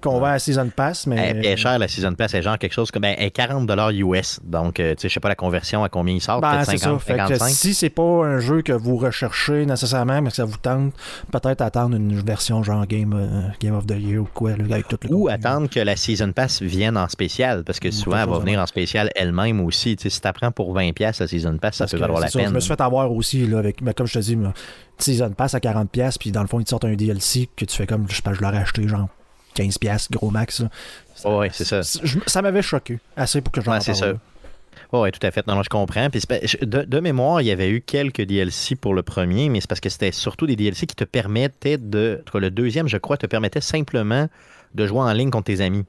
[0.00, 1.16] qu'on va à Season Pass, mais.
[1.16, 2.32] Elle est chère, la Season Pass.
[2.32, 4.40] C'est genre quelque chose comme ben, elle est 40 US.
[4.44, 6.40] Donc, euh, tu sais, je sais pas la conversion à combien il sort.
[6.40, 6.84] Ben, peut-être c'est ça.
[6.86, 7.48] 50, Fait que 55.
[7.48, 10.92] si c'est pas un jeu que vous recherchez nécessairement, mais que ça vous tente,
[11.30, 14.88] peut-être attendre une version genre Game, euh, Game of the Year ou quoi, là, avec
[14.88, 15.32] tout le Ou contenu.
[15.34, 18.60] attendre que la Season Pass vienne en spécial, parce que Ou souvent, elle va venir
[18.60, 19.96] en spécial elle-même aussi.
[19.96, 22.28] Tu sais, si tu apprends pour 20$ la Season Pass, ça peut que valoir la
[22.28, 22.48] ça, peine.
[22.48, 24.38] Je me suis fait avoir aussi, là, avec, ben, comme je te dis,
[24.98, 27.76] Season Pass à 40$, puis dans le fond, ils te sortent un DLC que tu
[27.76, 29.08] fais comme, je sais pas, je l'aurais acheté genre
[29.54, 30.60] 15$, gros max.
[30.60, 30.68] là.
[31.52, 31.80] C'est ça.
[31.82, 34.14] Je- ça m'avait choqué assez pour que j'en Ouais, c'est.
[34.92, 35.46] Oui, tout à fait.
[35.46, 36.08] Non, non, je comprends.
[36.10, 39.60] Puis c'est de, de mémoire, il y avait eu quelques DLC pour le premier, mais
[39.60, 42.18] c'est parce que c'était surtout des DLC qui te permettaient de.
[42.20, 44.28] En tout cas, le deuxième, je crois, te permettait simplement
[44.74, 45.84] de jouer en ligne contre tes amis.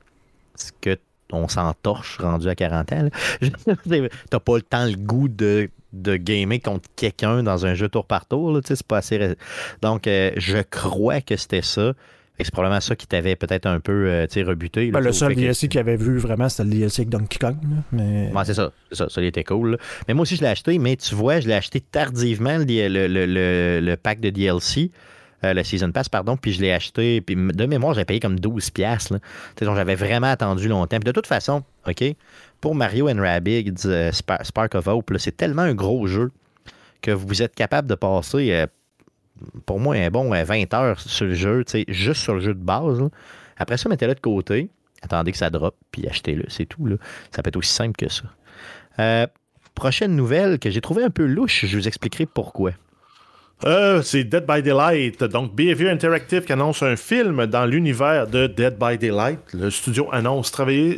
[0.55, 0.97] Ce que
[1.31, 3.03] on s'entorche rendu à 40 ans.
[3.03, 3.09] là.
[3.41, 3.49] Je
[3.85, 7.73] veux dire, T'as pas le temps, le goût de, de gamer contre quelqu'un dans un
[7.73, 8.59] jeu tour par tour.
[8.63, 9.35] C'est pas assez.
[9.81, 11.93] Donc, euh, je crois que c'était ça.
[12.39, 14.87] C'est probablement ça qui t'avait peut-être un peu euh, rebuté.
[14.87, 17.55] là, Ben, le seul DLC qu'il avait vu vraiment, c'était le DLC avec Donkey Kong.
[17.63, 18.31] là, mais...
[18.45, 18.71] C'est ça.
[18.91, 19.07] Ça.
[19.09, 19.71] Ça, il était cool.
[19.71, 19.77] là.
[20.07, 23.07] Mais moi aussi, je l'ai acheté, mais tu vois, je l'ai acheté tardivement, le, le-
[23.07, 24.91] le- le- le pack de DLC.
[25.43, 27.21] euh, le Season Pass, pardon, puis je l'ai acheté.
[27.21, 28.71] Puis de mémoire, j'ai payé comme 12$.
[28.71, 29.19] piastres, là.
[29.19, 29.25] Tu
[29.59, 30.97] sais, Donc, j'avais vraiment attendu longtemps.
[30.97, 32.03] Puis de toute façon, OK,
[32.61, 36.31] pour Mario and Rabbids euh, Spa- Spark of Hope, c'est tellement un gros jeu
[37.01, 38.65] que vous êtes capable de passer,
[39.65, 42.63] pour moi, un bon euh, 20 heures sur le jeu, juste sur le jeu de
[42.63, 43.01] base.
[43.57, 44.69] Après ça, mettez-le de côté,
[45.01, 46.45] attendez que ça drop, puis achetez-le.
[46.49, 46.87] C'est tout.
[47.31, 48.23] Ça peut être aussi simple que ça.
[48.99, 49.27] Euh,
[49.73, 52.71] prochaine nouvelle que j'ai trouvé un peu louche, je vous expliquerai pourquoi.
[53.63, 55.23] Euh, c'est Dead by Daylight.
[55.23, 59.39] Donc, Behavior Interactive qui annonce un film dans l'univers de Dead by Daylight.
[59.53, 60.97] Le studio annonce travailler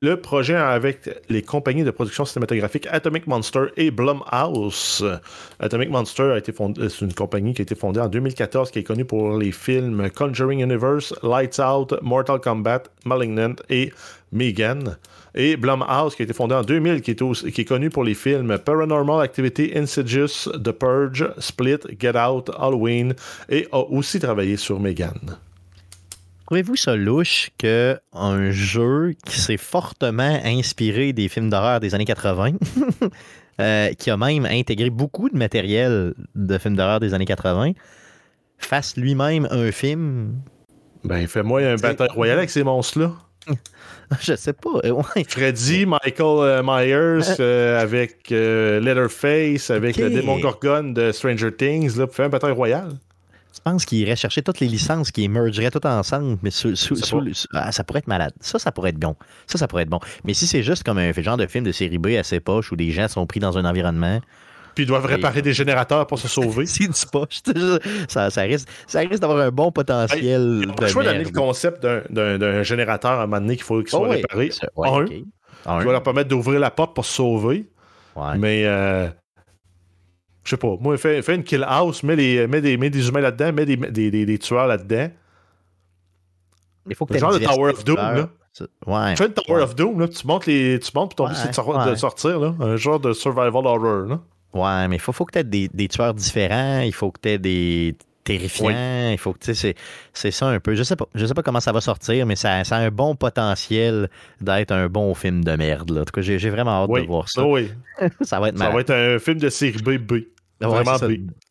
[0.00, 5.04] le projet avec les compagnies de production cinématographique Atomic Monster et Blumhouse.
[5.58, 6.52] Atomic Monster a été
[7.00, 10.62] une compagnie qui a été fondée en 2014 qui est connue pour les films Conjuring
[10.62, 13.92] Universe, Lights Out, Mortal Kombat, Malignant et
[14.30, 14.96] Megan.
[15.34, 18.14] Et Blumhouse qui a été fondée en 2000 qui est, qui est connu pour les
[18.14, 23.14] films Paranormal Activity, Insidious, The Purge, Split, Get Out, Halloween
[23.48, 25.38] et a aussi travaillé sur Megan.
[26.48, 32.52] Trouvez-vous ça louche qu'un jeu qui s'est fortement inspiré des films d'horreur des années 80,
[33.60, 37.72] euh, qui a même intégré beaucoup de matériel de films d'horreur des années 80,
[38.56, 40.40] fasse lui-même un film?
[41.04, 43.12] Ben, fais-moi un bataille royale avec ces monstres-là.
[44.22, 44.80] Je sais pas.
[44.86, 45.24] euh, ouais.
[45.28, 51.98] Freddy, Michael euh, Myers euh, avec euh, Leatherface, avec le démon Gorgon de Stranger Things,
[51.98, 52.94] là, pour faire un bataille royale.
[53.70, 57.22] Pense qu'il irait chercher toutes les licences, qui émergeraient toutes ensemble, mais sous- sous- sous
[57.52, 58.32] ah, ça pourrait être malade.
[58.40, 59.14] Ça, ça pourrait être bon.
[59.46, 60.00] Ça, ça pourrait être bon.
[60.24, 62.76] Mais si c'est juste comme un genre de film de série B assez poche où
[62.76, 64.20] des gens sont pris dans un environnement,
[64.74, 66.64] Puis ils doivent réparer des générateurs pour se sauver.
[66.66, 67.40] c'est du poche.
[68.08, 70.40] Ça, ça risque, ça risque d'avoir un bon potentiel.
[70.60, 73.90] De le choix d'amener le concept d'un- générateur à un moment donné qu'il faut qu'il
[73.90, 74.50] soit Oh, réparé.
[74.76, 75.12] Ouais, Un, ok.
[75.66, 75.78] Un.
[75.80, 77.66] qui va leur permettre d'ouvrir la porte pour se sauver.
[78.16, 78.38] Ouais.
[78.38, 79.08] Mais euh,
[80.48, 80.76] je sais pas.
[80.80, 83.66] Moi, fais, fais une kill house, mets, les, mets, des, mets des humains là-dedans, mets
[83.66, 85.10] des, des, des- des tueurs là-dedans.
[86.88, 88.28] Il faut que Le genre de Tower of Doom, là.
[88.54, 89.14] Ça- Ouais.
[89.14, 89.62] Fais une Tower ouais.
[89.62, 90.80] of Doom, là, tu montes les.
[90.80, 92.54] Tu montes, puis ton but Ouais, c'est de, sortir, là.
[92.60, 94.20] Un genre de survival horror, là.
[94.54, 97.20] Ouais, mais il faut, faut que tu aies des, des tueurs différents, il faut que
[97.20, 99.74] tu aies des terrifiants, il faut que tu sais, c'est,
[100.14, 100.74] c'est ça un peu.
[100.74, 101.06] Je sais pas.
[101.14, 104.08] Je sais pas comment ça va sortir, mais ça, ça a un bon potentiel
[104.40, 105.90] d'être un bon film de merde.
[105.90, 106.00] Là.
[106.00, 107.42] En tout cas, j'ai, j'ai vraiment hâte Oui, de voir ça.
[107.42, 107.70] ça, oui.
[108.22, 108.74] ça va être Ça malade.
[108.74, 110.20] va être un film de série B,
[110.60, 110.96] Ouais, vraiment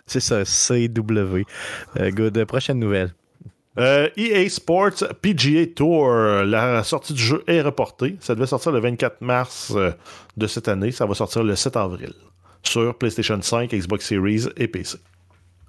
[0.06, 1.42] c'est, ça, CW.
[2.00, 2.44] Euh, good.
[2.46, 3.14] Prochaine nouvelle.
[3.78, 8.18] Euh, EA Sports PGA Tour, la sortie du jeu est reportée.
[8.20, 9.92] Ça devait sortir le 24 mars euh,
[10.36, 10.92] de cette année.
[10.92, 12.14] Ça va sortir le 7 avril
[12.64, 14.98] sur PlayStation 5, Xbox Series et PC.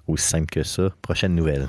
[0.07, 0.89] Aussi simple que ça.
[1.01, 1.67] Prochaine nouvelle.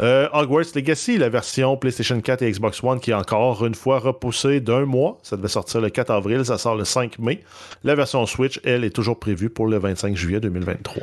[0.00, 3.98] Euh, Hogwarts Legacy, la version PlayStation 4 et Xbox One qui est encore une fois
[3.98, 5.18] repoussée d'un mois.
[5.22, 7.42] Ça devait sortir le 4 avril, ça sort le 5 mai.
[7.82, 11.02] La version Switch, elle, est toujours prévue pour le 25 juillet 2023.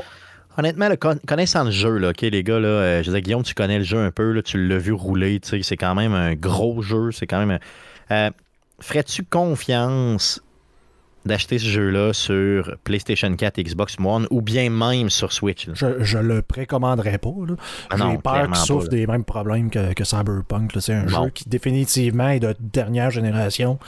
[0.57, 0.89] Honnêtement,
[1.27, 3.97] connaissant le jeu, là, les gars, là, euh, je dire, Guillaume, tu connais le jeu
[3.97, 7.59] un peu, tu l'as vu rouler, c'est quand même un gros jeu, c'est quand même...
[8.11, 8.29] Euh,
[8.79, 10.41] Ferais-tu confiance
[11.25, 15.67] d'acheter ce jeu-là sur PlayStation 4 et Xbox One ou bien même sur Switch?
[15.73, 17.29] Je, je le précommanderais pas.
[17.89, 20.71] Ah J'ai peur qu'il souffre des mêmes problèmes que, que Cyberpunk.
[20.79, 21.25] C'est un Bon.
[21.25, 23.79] jeu qui définitivement est de dernière génération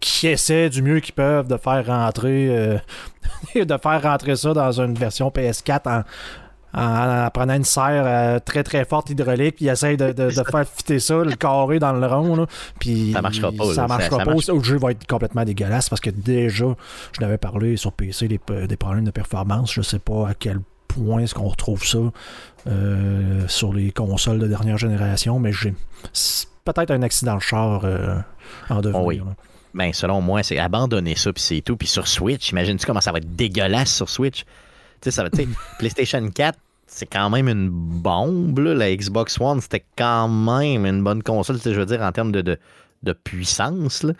[0.00, 2.76] qui essaie du mieux qu'ils peuvent de faire rentrer euh,
[3.54, 6.02] de faire rentrer ça dans une version PS4 en,
[6.74, 10.28] en, en prenant une serre euh, très très forte hydraulique puis ils essayent de, de-
[10.28, 12.46] de faire fitter ça le carré dans le rond là.
[12.78, 15.88] puis Ça marchera pas, ça marchera ça pas marche- le jeu va être complètement dégueulasse
[15.88, 16.66] parce que déjà
[17.12, 20.60] je l'avais parlé sur PC des, des problèmes de performance je sais pas à quel
[20.88, 21.98] point est-ce qu'on retrouve ça
[22.68, 25.74] euh, sur les consoles de dernière génération mais j'ai
[26.12, 28.16] c'est peut-être un accident de char euh,
[28.70, 29.20] en devenir Oh oui.
[29.74, 31.78] Ben, selon moi, c'est abandonner ça, puis c'est tout.
[31.78, 34.44] Puis sur Switch, imagine-tu comment ça va être dégueulasse sur Switch?
[35.02, 38.74] Tu sais, ça va, tu sais, PlayStation 4, c'est quand même une bombe, là.
[38.74, 42.40] La Xbox One, c'était quand même une bonne console, je veux dire, en termes de,
[42.40, 42.58] de,
[43.02, 44.12] de puissance, là.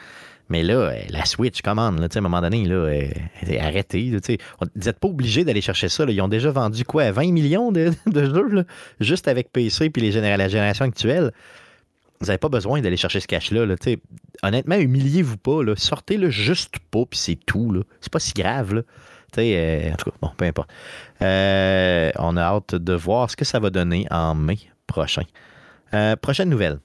[0.48, 3.08] Mais là, euh, la Switch commande, là, à un moment donné, là, euh,
[3.46, 4.38] là, tu sais.
[4.60, 6.04] On- Vous n'êtes pas obligés d'aller chercher ça.
[6.04, 6.12] là.
[6.12, 7.10] Ils ont déjà vendu quoi?
[7.10, 8.64] 20 millions de, de jeux, là,
[9.00, 11.32] juste avec PC puis les la génération actuelle.
[12.20, 13.64] Vous n'avez pas besoin d'aller chercher ce cash-là.
[13.66, 13.76] Là,
[14.42, 15.60] honnêtement, humiliez-vous pas.
[15.76, 17.82] Sortez-le juste pas, puis c'est tout.
[18.00, 18.82] C'est pas si grave.
[19.38, 20.70] Euh, en tout cas, bon, peu importe.
[21.22, 25.24] Euh, on a hâte de voir ce que ça va donner en mai prochain.
[25.94, 26.78] Euh, prochaine nouvelle.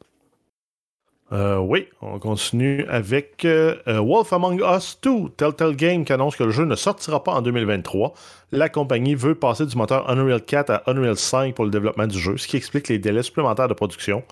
[1.29, 3.45] Oui, on continue avec
[3.85, 5.31] Wolf Among Us 2.
[5.35, 8.13] Telltale Game qui annonce que le jeu ne sortira pas en 2023.
[8.53, 12.17] La compagnie veut passer du moteur Unreal 4 à Unreal 5 pour le développement du
[12.17, 14.23] jeu, ce qui explique les délais supplémentaires de production.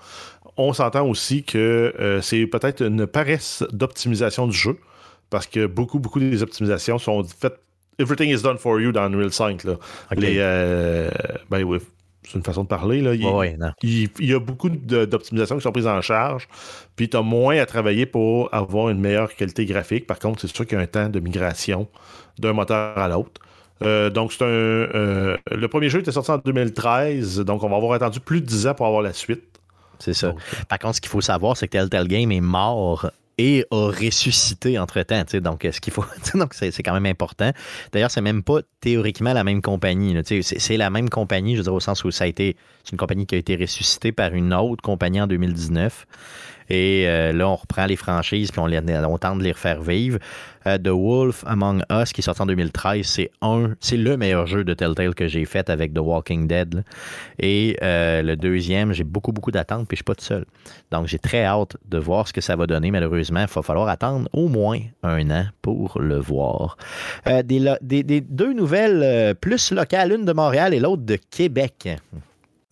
[0.56, 4.80] On s'entend aussi que c'est peut-être une paresse d'optimisation du jeu,
[5.30, 7.60] parce que beaucoup, beaucoup des optimisations sont faites.
[8.00, 9.64] Everything is done for you dans Unreal 5.
[9.64, 9.74] Là.
[10.16, 11.10] Les, euh,
[11.50, 11.80] ben oui,
[12.24, 13.02] c'est une façon de parler.
[13.02, 13.14] Là.
[13.14, 13.26] Il-
[13.58, 13.72] non.
[13.84, 16.48] il, il y a beaucoup d'optimisations qui sont prises en charge,
[16.96, 20.08] puis tu as moins à travailler pour avoir une meilleure qualité graphique.
[20.08, 21.88] Par contre, c'est sûr qu'il y a un temps de migration
[22.40, 23.42] d'un moteur à l'autre.
[23.84, 24.48] Euh, donc, c'est un.
[24.48, 28.46] euh, le premier jeu était sorti en 2013, donc on va avoir attendu plus de
[28.46, 29.44] 10 ans pour avoir la suite.
[30.00, 30.34] C'est ça.
[30.68, 34.80] Par contre, ce qu'il faut savoir, c'est que Telltale Game est mort et a ressuscité
[34.80, 35.24] entre-temps.
[35.42, 36.06] Donc, ce qu'il faut.
[36.34, 37.52] donc, c'est quand même important.
[37.92, 40.16] D'ailleurs, c'est même pas théoriquement la même compagnie.
[40.24, 42.56] C'est la même compagnie, je veux dire, au sens où ça a été.
[42.84, 46.06] C'est une compagnie qui a été ressuscitée par une autre compagnie en 2019.
[46.70, 50.18] Et euh, là, on reprend les franchises puis on, on tente de les refaire vivre.
[50.68, 54.48] Euh, The Wolf Among Us, qui est sorti en 2013, c'est un, c'est le meilleur
[54.48, 56.84] jeu de Telltale que j'ai fait avec The Walking Dead.
[57.40, 60.46] Et euh, le deuxième, j'ai beaucoup, beaucoup d'attentes, puis je suis pas tout seul.
[60.92, 62.92] Donc, j'ai très hâte de voir ce que ça va donner.
[62.92, 66.78] Malheureusement, il va falloir attendre au moins un an pour le voir.
[67.28, 71.90] Euh, des, deux nouvelles plus locales, une de Montréal et l'autre de Québec.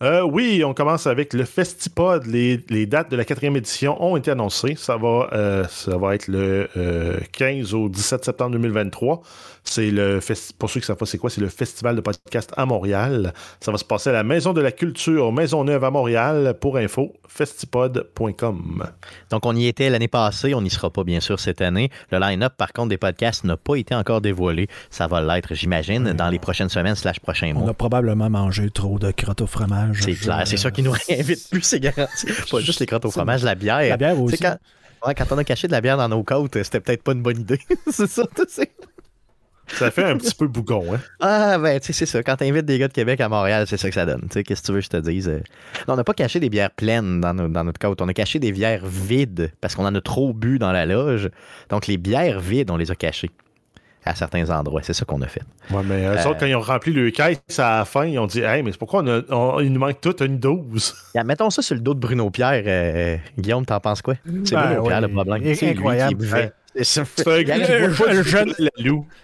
[0.02, 2.26] Euh, oui, on commence avec le Festipod.
[2.26, 4.74] Les, les dates de la quatrième édition ont été annoncées.
[4.76, 9.22] Ça va, euh, ça va être le euh, 15 au 17 septembre 2023.
[9.66, 12.00] C'est le festi- pour ceux qui ne savent pas c'est quoi, c'est le festival de
[12.02, 13.32] podcast à Montréal.
[13.60, 16.54] Ça va se passer à la Maison de la Culture, Maisonneuve à Montréal.
[16.60, 18.84] Pour info, festipod.com.
[19.30, 21.90] Donc, on y était l'année passée, on n'y sera pas bien sûr cette année.
[22.10, 24.66] Le line-up, par contre, des podcasts n'a pas été encore dévoilé.
[24.90, 27.70] Ça va l'être, j'imagine, dans les prochaines semaines slash prochains On mois.
[27.70, 29.83] a probablement mangé trop de crottes au fromage.
[30.00, 32.26] C'est clair, c'est sûr qu'ils nous réinvitent plus, c'est garanti.
[32.50, 33.80] Pas juste les crottes au fromage, la bière.
[33.88, 34.38] La bière aussi.
[34.38, 34.56] Quand,
[35.06, 37.22] ouais, quand on a caché de la bière dans nos côtes, c'était peut-être pas une
[37.22, 37.58] bonne idée.
[37.90, 38.70] c'est ça, tu sais.
[39.66, 41.00] Ça fait un petit peu bougon, hein?
[41.20, 42.22] Ah, ben, tu sais, c'est ça.
[42.22, 44.20] Quand t'invites des gars de Québec à Montréal, c'est ça que ça donne.
[44.22, 45.26] Tu sais, qu'est-ce que tu veux que je te dise?
[45.26, 45.38] Euh,
[45.88, 48.02] Non, on n'a pas caché des bières pleines dans, nos- dans notre côte.
[48.02, 51.30] On a caché des bières vides parce qu'on en a trop bu dans la loge.
[51.70, 53.30] Donc, les bières vides, on les a cachées
[54.04, 54.82] à certains endroits.
[54.82, 55.42] C'est ça qu'on a fait.
[55.70, 58.18] Ouais, mais eux Euh, autres, quand ils ont rempli le caisse à la fin, ils
[58.18, 60.94] ont dit Hey, mais c'est pourquoi on a- on- il nous manque toute une dose?
[61.14, 62.62] Yeah, mettons ça sur le dos de Bruno Pierre.
[62.66, 64.14] Euh, Guillaume, t'en penses quoi?
[64.44, 65.08] C'est Ben, Bruno Pierre oui.
[65.08, 65.42] le problème.
[65.42, 66.16] C'est lui qui incroyable.
[66.16, 66.52] buvait.
[66.82, 67.04] C'est un
[67.38, 67.46] Il
[68.16, 68.54] le jeune-.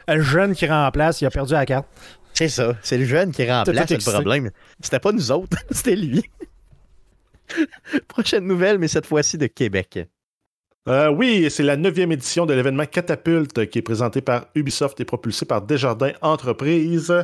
[0.08, 1.86] Le jeune qui remplace, il a perdu la carte.
[2.32, 2.74] C'est ça.
[2.80, 4.50] C'est le jeune qui remplace le problème.
[4.80, 6.22] C'était pas nous autres, c'était lui.
[8.08, 9.98] Prochaine nouvelle, mais cette fois-ci de Québec.
[10.88, 15.04] Euh, oui, c'est la neuvième édition de l'événement Catapulte qui est présenté par Ubisoft et
[15.04, 17.14] propulsé par Desjardins Entreprises.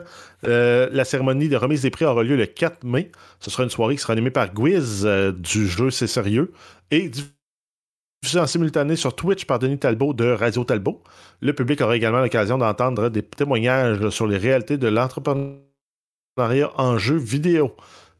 [0.47, 3.11] Euh, la cérémonie de remise des prix aura lieu le 4 mai.
[3.41, 6.53] Ce sera une soirée qui sera animée par Gwiz euh, du jeu C'est sérieux
[6.91, 11.03] et diffusée en simultané sur Twitch par Denis Talbot de Radio Talbot.
[11.41, 17.17] Le public aura également l'occasion d'entendre des témoignages sur les réalités de l'entrepreneuriat en jeu
[17.17, 17.75] vidéo.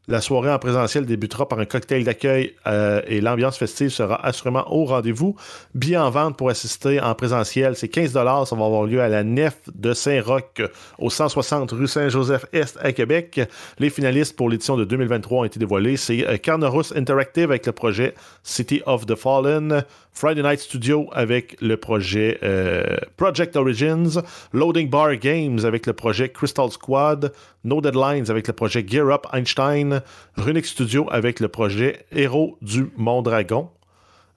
[0.09, 4.63] La soirée en présentiel débutera par un cocktail d'accueil euh, et l'ambiance festive sera assurément
[4.73, 5.35] au rendez-vous.
[5.75, 9.25] Billets en vente pour assister en présentiel, c'est 15 Ça va avoir lieu à la
[9.25, 10.61] nef de Saint-Roch
[10.97, 13.41] au 160 rue Saint-Joseph-Est à Québec.
[13.79, 15.97] Les finalistes pour l'édition de 2023 ont été dévoilés.
[15.97, 19.83] C'est euh, Carnorus Interactive avec le projet City of the Fallen,
[20.17, 26.29] Friday Night Studio avec le projet euh, Project Origins, Loading Bar Games avec le projet
[26.29, 27.31] Crystal Squad,
[27.63, 30.01] No Deadlines avec le projet Gear Up Einstein,
[30.35, 33.69] Runic Studio avec le projet Héros du Mont Dragon.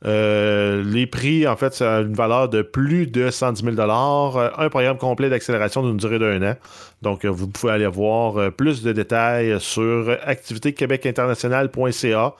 [0.04, 4.68] Euh, les prix, en fait, a une valeur de plus de 110 000 euh, Un
[4.68, 6.56] programme complet d'accélération d'une durée d'un an.
[7.00, 12.34] Donc, vous pouvez aller voir plus de détails sur activitéquebecinternational.ca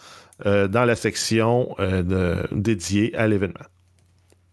[0.46, 3.64] euh, dans la section euh, dédiée à l'événement.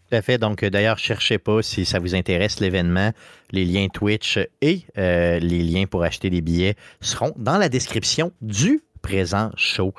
[0.09, 0.37] Tout à fait.
[0.37, 3.11] Donc, euh, d'ailleurs, cherchez pas si ça vous intéresse l'événement.
[3.51, 8.81] Les liens Twitch et les liens pour acheter des billets seront dans la description du
[9.01, 9.93] présent show.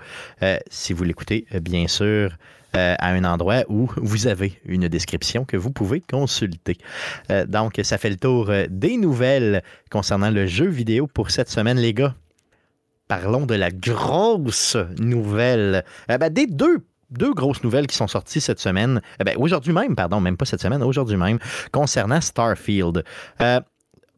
[0.69, 2.37] Si vous l'écoutez, bien sûr,
[2.75, 6.77] à un endroit où vous avez une description que vous pouvez consulter.
[7.47, 11.95] Donc, ça fait le tour des nouvelles concernant le jeu vidéo pour cette semaine, les
[11.95, 12.15] gars.
[13.09, 15.85] Parlons de la grosse nouvelle.
[16.11, 19.73] Euh, ben, des deux deux grosses nouvelles qui sont sorties cette semaine, eh ben, aujourd'hui
[19.73, 21.39] même, pardon, même pas cette semaine, aujourd'hui même,
[21.73, 23.05] concernant Starfield.
[23.41, 23.61] Euh,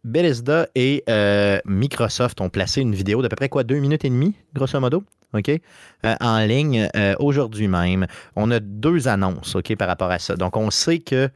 [0.02, 4.10] Bethesda et euh, Microsoft ont placé une vidéo d'à peu près quoi, deux minutes et
[4.10, 8.06] demie, grosso modo, OK, euh, en ligne aujourd'hui même.
[8.34, 10.36] On a deux annonces, OK, par rapport à ça.
[10.36, 11.28] Donc, on sait que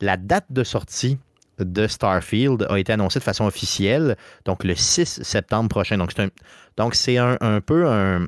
[0.00, 1.18] la date de sortie
[1.64, 5.98] de Starfield a été annoncée de façon officielle, donc le 6 septembre prochain.
[5.98, 6.30] Donc, c'est un,
[6.76, 8.26] donc c'est un, un peu un,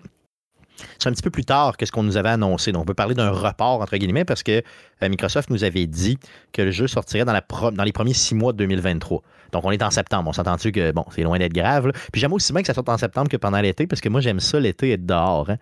[0.99, 2.73] c'est un petit peu plus tard que ce qu'on nous avait annoncé.
[2.73, 4.63] Donc, on peut parler d'un report, entre guillemets, parce que
[5.03, 6.19] euh, Microsoft nous avait dit
[6.53, 7.43] que le jeu sortirait dans, la
[7.73, 9.23] dans les premiers six mois de 2023.
[9.53, 10.29] Donc, on est en septembre.
[10.29, 11.93] On s'entend-tu que, bon, c'est loin d'être grave.
[12.13, 14.21] Puis, j'aime aussi bien que ça sorte en septembre que pendant l'été, parce que moi,
[14.21, 15.49] j'aime ça, l'été, être dehors.
[15.51, 15.59] hein.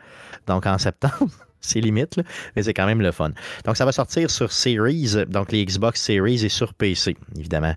[0.46, 1.28] Donc, en septembre,
[1.62, 2.20] c'est limite,
[2.54, 3.30] mais c'est quand même le fun.
[3.64, 7.74] Donc, ça va sortir sur Series, donc les Xbox Series et sur PC, évidemment.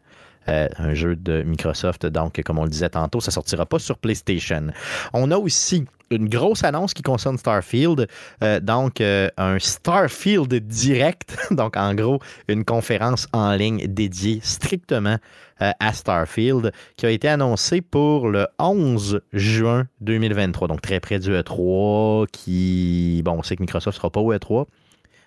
[0.47, 3.97] Euh, un jeu de Microsoft, donc, comme on le disait tantôt, ça sortira pas sur
[3.97, 4.67] PlayStation.
[5.11, 8.07] On a aussi une grosse annonce qui concerne Starfield,
[8.43, 15.17] euh, donc euh, un Starfield direct, donc en gros une conférence en ligne dédiée strictement
[15.61, 21.19] euh, à Starfield, qui a été annoncée pour le 11 juin 2023, donc très près
[21.19, 24.65] du E3, qui, bon, on sait que Microsoft ne sera pas au E3,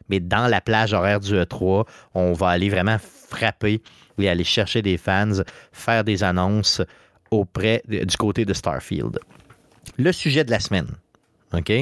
[0.09, 3.83] mais dans la plage horaire du E3, on va aller vraiment frapper
[4.19, 6.83] et aller chercher des fans, faire des annonces
[7.31, 9.19] auprès du côté de Starfield.
[9.97, 10.89] Le sujet de la semaine,
[11.53, 11.73] OK?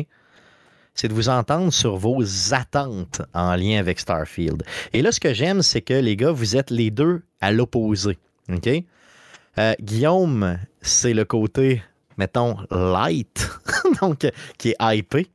[0.96, 4.64] c'est de vous entendre sur vos attentes en lien avec Starfield.
[4.92, 8.18] Et là, ce que j'aime, c'est que les gars, vous êtes les deux à l'opposé.
[8.52, 8.68] OK?
[9.58, 11.82] Euh, Guillaume, c'est le côté,
[12.16, 13.48] mettons, light,
[14.00, 14.26] donc
[14.58, 15.28] qui est hypé.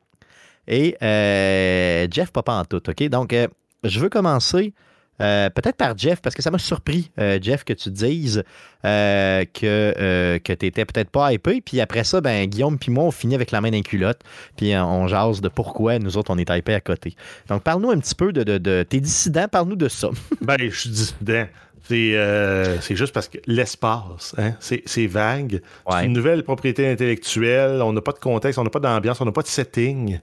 [0.68, 2.90] Et euh, Jeff, pas en tout.
[2.90, 3.04] OK?
[3.10, 3.48] Donc, euh,
[3.84, 4.74] je veux commencer
[5.22, 8.44] euh, peut-être par Jeff, parce que ça m'a surpris, euh, Jeff, que tu dises
[8.86, 11.62] euh, que, que tu n'étais peut-être pas hypé.
[11.62, 14.22] Puis après ça, ben, Guillaume puis moi, on finit avec la main d'un culotte.
[14.58, 17.16] Puis on jase de pourquoi nous autres, on est hypé à côté.
[17.48, 20.10] Donc, parle-nous un petit peu de, de, de tes dissidents, parle-nous de ça.
[20.42, 21.46] ben, je suis dissident.
[21.88, 25.62] C'est juste parce que l'espace, hein, c'est vague.
[25.86, 26.00] Ouais.
[26.00, 27.82] C'est une nouvelle propriété intellectuelle.
[27.82, 30.20] On n'a pas de contexte, on n'a pas d'ambiance, on n'a pas de setting.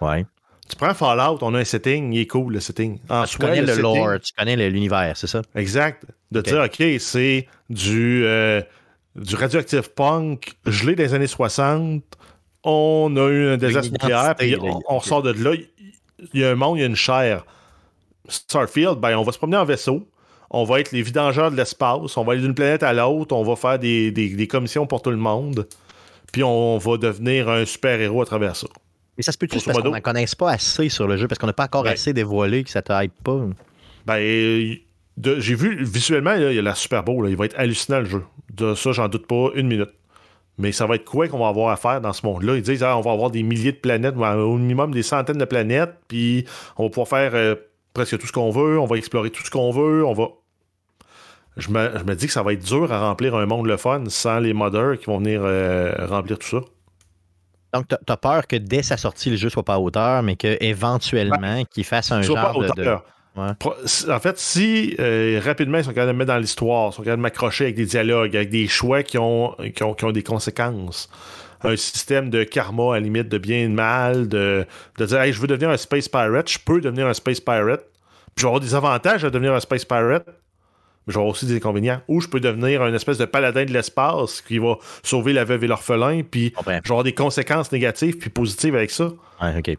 [0.00, 0.24] Ouais.
[0.70, 2.98] Tu prends Fallout, on a un setting, il est cool le setting.
[3.08, 5.42] En ah, tu connais le, lore, tu connais l'univers, c'est ça?
[5.56, 6.04] Exact.
[6.30, 8.62] De dire, OK, c'est du, euh,
[9.16, 12.04] du radioactif punk gelé des années 60.
[12.62, 15.56] On a eu un désastre nucléaire, puis on, on sort de là.
[16.32, 17.44] Il y a un monde, il y a une chair.
[18.28, 20.06] Starfield, ben, on va se promener en vaisseau.
[20.50, 22.16] On va être les vidangeurs de l'espace.
[22.16, 23.34] On va aller d'une planète à l'autre.
[23.34, 25.66] On va faire des, des, des commissions pour tout le monde.
[26.32, 28.68] Puis on va devenir un super-héros à travers ça.
[29.20, 31.46] Mais ça se peut-tu parce qu'on n'en connaisse pas assez sur le jeu, parce qu'on
[31.46, 33.38] n'a pas encore ben, assez dévoilé que ça te hype pas?
[34.06, 34.78] Ben,
[35.36, 37.26] j'ai vu visuellement, il a la super beau.
[37.26, 38.22] il va être hallucinant le jeu.
[38.54, 39.90] De ça, j'en doute pas une minute.
[40.56, 42.56] Mais ça va être quoi qu'on va avoir à faire dans ce monde-là?
[42.56, 45.44] Ils disent ah, on va avoir des milliers de planètes, au minimum des centaines de
[45.44, 46.46] planètes, puis
[46.78, 47.56] on va pouvoir faire euh,
[47.92, 50.28] presque tout ce qu'on veut, on va explorer tout ce qu'on veut, on va.
[51.58, 53.76] Je me, je me, dis que ça va être dur à remplir un monde le
[53.76, 56.60] fun sans les modeurs qui vont venir euh, remplir tout ça.
[57.72, 60.36] Donc, tu as peur que dès sa sortie, le jeu soit pas à hauteur, mais
[60.36, 62.96] qu'éventuellement, ben, qu'il fasse un genre de.
[63.36, 67.20] En fait, si euh, rapidement ils sont capables de mettre dans l'histoire, ils sont capables
[67.20, 71.08] de m'accrocher avec des dialogues, avec des choix qui ont, qui ont, des conséquences,
[71.62, 74.66] un système de karma à la limite de bien et de mal, de,
[74.98, 77.84] de dire hey, je veux devenir un space pirate, je peux devenir un space pirate,
[78.34, 80.26] puis je vais avoir des avantages à devenir un space pirate,
[81.10, 82.00] mais j'aurai aussi des inconvénients.
[82.06, 85.64] Ou je peux devenir une espèce de paladin de l'espace qui va sauver la veuve
[85.64, 86.80] et l'orphelin, puis oh ben.
[86.84, 89.10] j'aurai des conséquences négatives puis positives avec ça.
[89.42, 89.78] Ouais.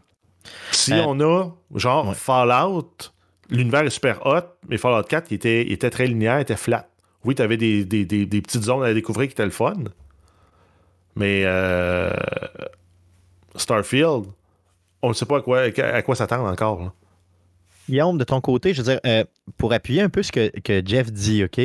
[0.72, 3.12] Si euh, on a, genre, Fallout,
[3.48, 6.86] l'univers est super hot, mais Fallout 4, il était, était très linéaire, il était flat.
[7.24, 9.74] Oui, tu avais des, des, petites zones à découvrir qui étaient le fun,
[11.16, 12.12] mais euh,
[13.54, 14.24] Starfield,
[15.00, 16.82] on ne sait pas à quoi, à quoi s'attendre encore.
[16.82, 16.92] Là.
[17.92, 19.22] Guillaume, de ton côté, je veux dire, euh,
[19.58, 21.60] pour appuyer un peu ce que, Jeff dit, OK?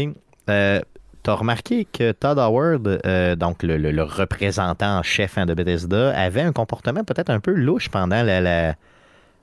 [0.50, 0.82] Euh,
[1.24, 6.12] tu as remarqué que Todd Howard, euh, donc le, représentant en chef hein, de Bethesda,
[6.18, 8.76] avait un comportement peut-être un peu louche pendant la,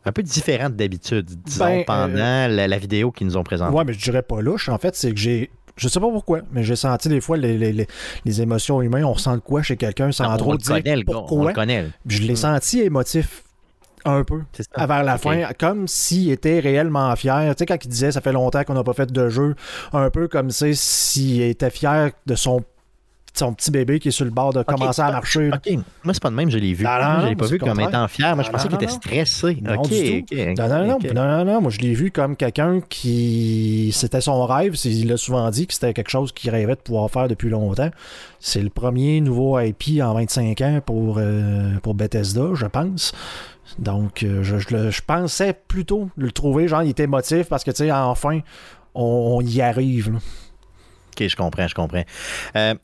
[0.04, 3.74] un peu différent d'habitude, disons, ben, pendant la, vidéo qu'ils nous ont présentée.
[3.74, 4.68] Ouais, mais je dirais pas louche.
[4.68, 5.50] En fait, c'est que j'ai.
[5.76, 7.86] Je sais pas pourquoi, mais j'ai senti des fois les,
[8.24, 9.04] les, émotions humaines.
[9.04, 11.52] On ressent quoi chez quelqu'un sans trop dire pourquoi.
[12.06, 12.36] Je l'ai mm.
[12.36, 13.43] senti émotif
[14.04, 14.42] un peu.
[14.76, 17.54] Vers la fin, comme s'il était réellement fier.
[17.54, 19.54] Tu sais, quand il disait ça fait longtemps qu'on n'a pas fait de jeu,
[19.92, 22.64] un peu comme s'il était fier de son
[23.38, 25.50] son petit bébé qui est sur le bord de commencer à marcher.
[25.52, 25.78] OK.
[26.04, 26.84] Moi, c'est pas de même, je l'ai vu.
[26.84, 28.34] moi, je l'ai pas vu comme étant fier.
[28.34, 29.58] Moi, je pensais qu'il était stressé.
[29.60, 29.90] Non, OK,
[30.56, 33.90] non, non, non, non, Moi, je l'ai vu comme quelqu'un qui.
[33.92, 34.76] C'était son rêve.
[34.84, 37.90] Il l'a souvent dit que c'était quelque chose qu'il rêvait de pouvoir faire depuis longtemps.
[38.38, 43.12] C'est le premier nouveau IP en 25 ans pour, euh, pour Bethesda, je pense.
[43.78, 47.92] Donc, euh, je, pensais plutôt le trouver, genre, il était émotif parce que, tu sais,
[47.92, 48.40] enfin,
[48.94, 50.14] on, y arrive.
[51.12, 52.04] Ok, je comprends, je comprends.
[52.56, 52.74] Euh,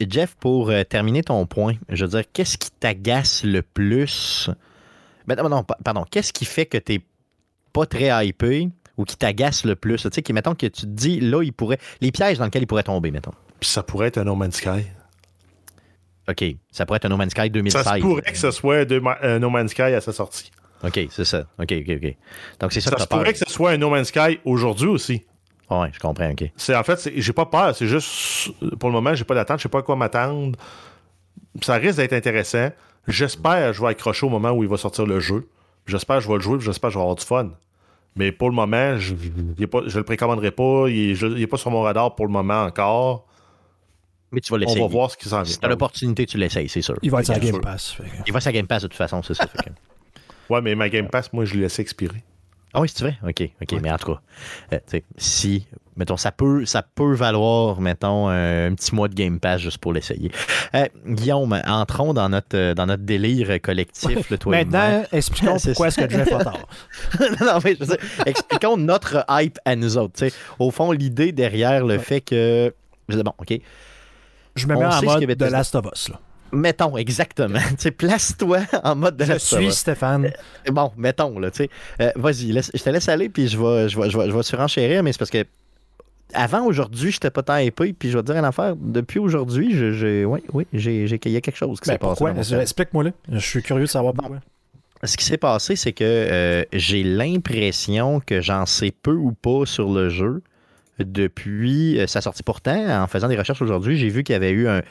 [0.00, 4.50] Jeff, pour euh, terminer ton point, je veux dire, qu'est-ce qui t'agace le plus?
[5.26, 7.00] Ben, non, pardon, qu'est-ce qui fait que tu n'es
[7.72, 10.02] pas très hypé ou qui t'agace le plus?
[10.02, 11.78] Tu sais, qui, mettons que tu te dis, là, il pourrait.
[12.00, 13.32] Les pièges dans lesquels il pourrait tomber, mettons.
[13.60, 14.86] Puis ça pourrait être un No Man's Sky.
[16.28, 16.44] OK.
[16.70, 17.82] Ça pourrait être un No Man's Sky 2016.
[17.82, 18.84] Ça pourrait que ce soit
[19.22, 20.50] un No Man's Sky à sa sortie.
[20.84, 21.46] OK, c'est ça.
[21.58, 22.16] OK, OK, OK.
[22.60, 24.88] Donc, c'est ça, ça que Ça pourrait que ce soit un No Man's Sky aujourd'hui
[24.88, 25.24] aussi.
[25.70, 26.44] Oui, je comprends, OK.
[26.56, 27.74] C'est, en fait, j'ai pas peur.
[27.74, 29.58] C'est juste, pour le moment, j'ai pas d'attente.
[29.58, 30.58] Je sais pas à quoi m'attendre.
[31.62, 32.70] Ça risque d'être intéressant.
[33.08, 35.48] J'espère que je vais accrocher au moment où il va sortir le jeu.
[35.86, 36.58] J'espère que je vais le jouer.
[36.60, 37.50] J'espère que je vais avoir du fun.
[38.14, 40.88] Mais pour le moment, je ne le précommanderai pas.
[40.88, 43.26] Il n'est pas sur mon radar pour le moment encore.
[44.32, 44.80] Mais tu vas l'essayer.
[44.80, 45.52] On va voir ce qui s'en vient.
[45.52, 46.96] Si tu as l'opportunité, tu l'essayes, c'est sûr.
[47.02, 47.96] Il va être sur Game Pass.
[48.26, 49.46] Il va sur Game Pass de toute façon, c'est ça.
[50.50, 52.24] ouais, mais ma Game Pass, moi, je l'ai laissé expirer.
[52.74, 53.12] Ah oui, si tu veux?
[53.28, 53.82] OK, OK.
[53.82, 54.20] Mais en tout cas,
[54.72, 55.66] euh, si,
[55.96, 59.92] mettons, ça peut, ça peut valoir, mettons, un, petit mois de Game Pass juste pour
[59.92, 60.30] l'essayer.
[60.74, 64.30] Euh, Guillaume, entrons dans notre, dans notre délire collectif.
[64.30, 66.68] Le toi Maintenant, expliquons pourquoi est-ce que Jeff a tort.
[67.42, 70.24] non, mais je sais, expliquons notre hype à nous autres.
[70.58, 72.74] Au fond, l'idée derrière le fait que...
[73.08, 73.60] Bon, OK,
[74.56, 76.08] je me mets en mode de Last of Us.
[76.08, 76.20] Là.
[76.52, 77.58] Mettons, exactement.
[77.98, 80.26] place-toi en mode de Je la suis Stéphane.
[80.26, 81.70] Euh, Bon, mettons, là, tu sais.
[82.00, 84.42] Euh, Vas-y, je te laisse aller, puis je vais, je vais, je vais, je vais
[84.42, 85.44] surenchérir, mais c'est parce que
[86.34, 88.74] avant aujourd'hui, j'étais pas tant épais, puis je vais te dire une affaire.
[88.76, 91.94] Depuis aujourd'hui, je, je- oui, oui, j'ai, j'ai, il y a quelque chose qui Ben,
[91.94, 92.54] s'est passé.
[92.60, 93.10] Explique-moi là.
[93.30, 94.38] Je suis curieux de savoir pourquoi.
[95.04, 99.66] Ce qui s'est passé, c'est que euh, j'ai l'impression que j'en sais peu ou pas
[99.66, 100.42] sur le jeu
[101.04, 102.42] depuis euh, sa sortie.
[102.42, 104.82] Pourtant, en faisant des recherches aujourd'hui, j'ai vu qu'il y avait eu un,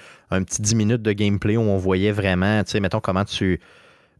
[0.43, 3.59] petit 10 minutes de gameplay où on voyait vraiment, tu sais, mettons comment tu.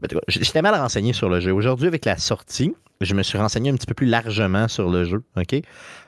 [0.02, 1.52] Ben, J'étais mal renseigné sur le jeu.
[1.52, 5.06] Aujourd'hui, avec la sortie, je me suis renseigné un petit peu plus largement sur le
[5.06, 5.24] jeu.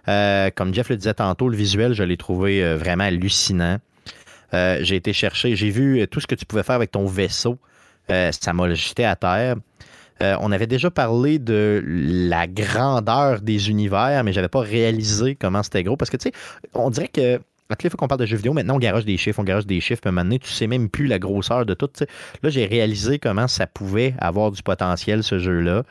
[0.07, 3.77] Euh, comme Jeff le disait tantôt, le visuel, je l'ai trouvé euh, vraiment hallucinant.
[4.51, 7.57] J'ai été chercher, j'ai vu tout ce que tu pouvais faire avec ton vaisseau.
[8.07, 9.55] Ça m'a jeté à terre.
[10.21, 15.63] Euh, on avait déjà parlé de la grandeur des univers, mais j'avais pas réalisé comment
[15.63, 15.97] c'était gros.
[15.97, 16.35] Parce que, tu sais,
[16.73, 17.39] on dirait que
[17.69, 19.43] à toutes les fois qu'on parle de jeux vidéo, maintenant on garage des chiffres, on
[19.43, 21.89] garage des chiffres, puis donné, tu sais même plus la grosseur de tout.
[22.43, 25.83] Là, j'ai réalisé comment ça pouvait avoir du potentiel, ce jeu-là.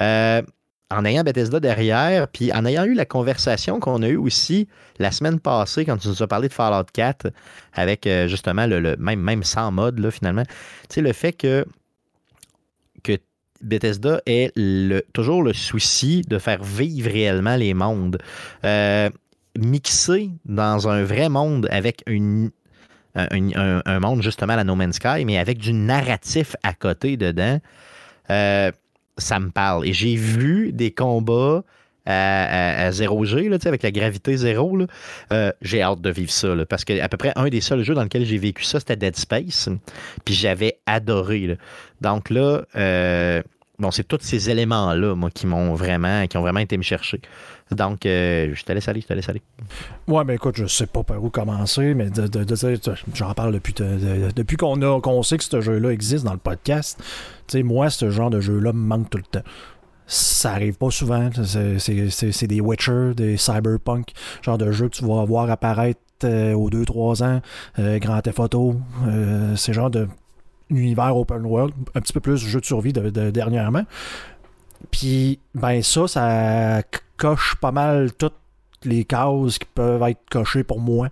[0.00, 0.42] Euh,
[0.90, 5.10] en ayant Bethesda derrière, puis en ayant eu la conversation qu'on a eue aussi la
[5.10, 7.28] semaine passée quand tu nous as parlé de Fallout 4
[7.72, 10.44] avec euh, justement le, même, même sans mode, là, finalement.
[10.44, 11.64] Tu sais, le fait que
[13.64, 18.18] Bethesda le- toujours le souci de faire vivre réellement les mondes.
[18.64, 19.10] Euh,
[19.58, 22.50] mixer dans un vrai monde avec un,
[24.00, 27.60] monde justement à la No Man's Sky, mais avec du narratif à côté dedans,
[28.30, 28.70] euh,
[29.18, 29.86] ça me parle.
[29.86, 31.62] Et j'ai vu des combats
[32.06, 34.76] à, à- à 0G, là, tu sais, avec la gravité zéro.
[35.32, 37.94] Euh, j'ai hâte de vivre ça, parce que à peu près un des seuls jeux
[37.94, 39.68] dans lesquels j'ai vécu ça, c'était Dead Space.
[40.24, 41.56] Puis j'avais adoré.
[42.00, 43.42] Donc là, euh,
[43.78, 47.20] bon, c'est tous ces éléments-là, moi, qui m'ont vraiment, qui ont vraiment été me chercher.
[47.70, 49.42] Donc, euh, je te laisse aller, je te laisse aller.
[50.06, 52.56] Ouais, ben écoute, je sais pas par où commencer, mais de, de- de
[53.14, 56.32] j'en parle depuis, de- de- depuis qu'on a qu'on sait que ce jeu-là existe dans
[56.34, 56.98] le podcast.
[57.46, 59.46] Tu sais, moi, ce genre de jeu-là me manque tout le temps.
[60.06, 61.30] Ça arrive pas souvent.
[61.44, 64.08] C'est- des Witcher, des Cyberpunk,
[64.42, 67.40] genre de jeux que tu vas voir apparaître euh, aux 2-3 ans,
[67.78, 70.06] euh, Grand Theft Auto, euh, c'est genre de
[70.70, 73.84] univers open world, un petit peu plus jeu de survie de, de- dernièrement.
[74.90, 76.82] Puis, ben ça, ça
[77.16, 78.34] coche pas mal toutes
[78.84, 81.08] les cases qui peuvent être cochées pour moi.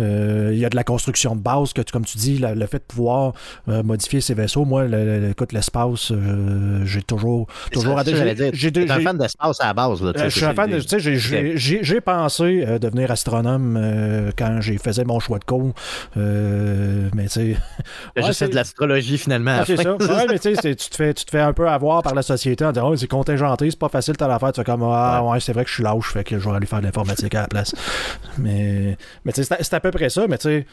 [0.00, 2.54] Euh, Il y a de la construction de base, que tu- comme tu dis, la-
[2.54, 3.32] le fait de pouvoir
[3.68, 4.64] euh, modifier ces vaisseaux.
[4.64, 9.74] Moi, le, écoute, l'espace, euh, j'ai toujours, toujours j'ai- un j'ai- fan d'espace à la
[9.74, 10.02] base.
[10.02, 10.80] Là, tu sais, je suis c'est- un fan de.
[10.80, 15.38] c'est- Tu sais, j'ai- j'ai- j'ai j'ai pensé devenir astronome quand j'ai faisais mon choix
[15.38, 15.72] de cours.
[16.16, 17.56] Mais tu sais.
[18.16, 19.50] J'ai Ouais, fait de l'astrologie finalement.
[19.52, 19.94] à Ah, c'est ça.
[19.96, 22.22] Ouais, mais tu sais, tu te fais, tu te fais un peu avoir par la
[22.22, 24.52] société en disant, oh, c'est contingenté, c'est pas facile, t'as l'affaire.
[24.52, 26.56] Tu fais comme, ah, ouais, c'est vrai que je suis lâche, fait que je vais
[26.56, 27.74] aller faire de l'informatique à la place.
[28.38, 30.66] Mais, mais tu sais, c'est à- c'est à peu près ça, mais tu sais.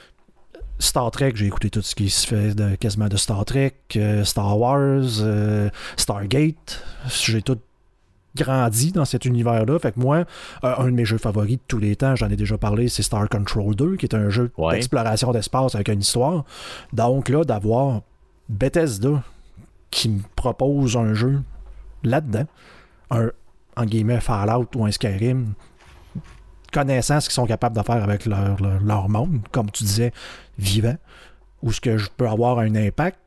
[0.80, 4.24] Star Trek, j'ai écouté tout ce qui se fait de, quasiment de Star Trek, euh,
[4.24, 6.84] Star Wars, euh, Stargate.
[7.24, 7.60] J'ai tout
[8.36, 9.78] grandi dans cet univers-là.
[9.80, 10.26] Fait que moi,
[10.64, 13.04] euh, un de mes jeux favoris de tous les temps, j'en ai déjà parlé, c'est
[13.04, 14.74] Star Control 2, qui est un jeu Ouais.
[14.74, 16.44] d'exploration d'espace avec une histoire.
[16.92, 18.02] Donc là, d'avoir
[18.50, 19.24] Bethesda
[19.92, 21.40] qui me propose un jeu
[22.04, 22.46] là-dedans,
[23.12, 23.30] un
[23.78, 25.54] en guillemets Fallout ou un Skyrim,
[26.74, 30.12] connaissant ce qu'ils sont capables de faire avec leur, leur, monde, comme tu disais,
[30.58, 30.96] vivant,
[31.62, 33.18] où ce que je peux avoir un impact.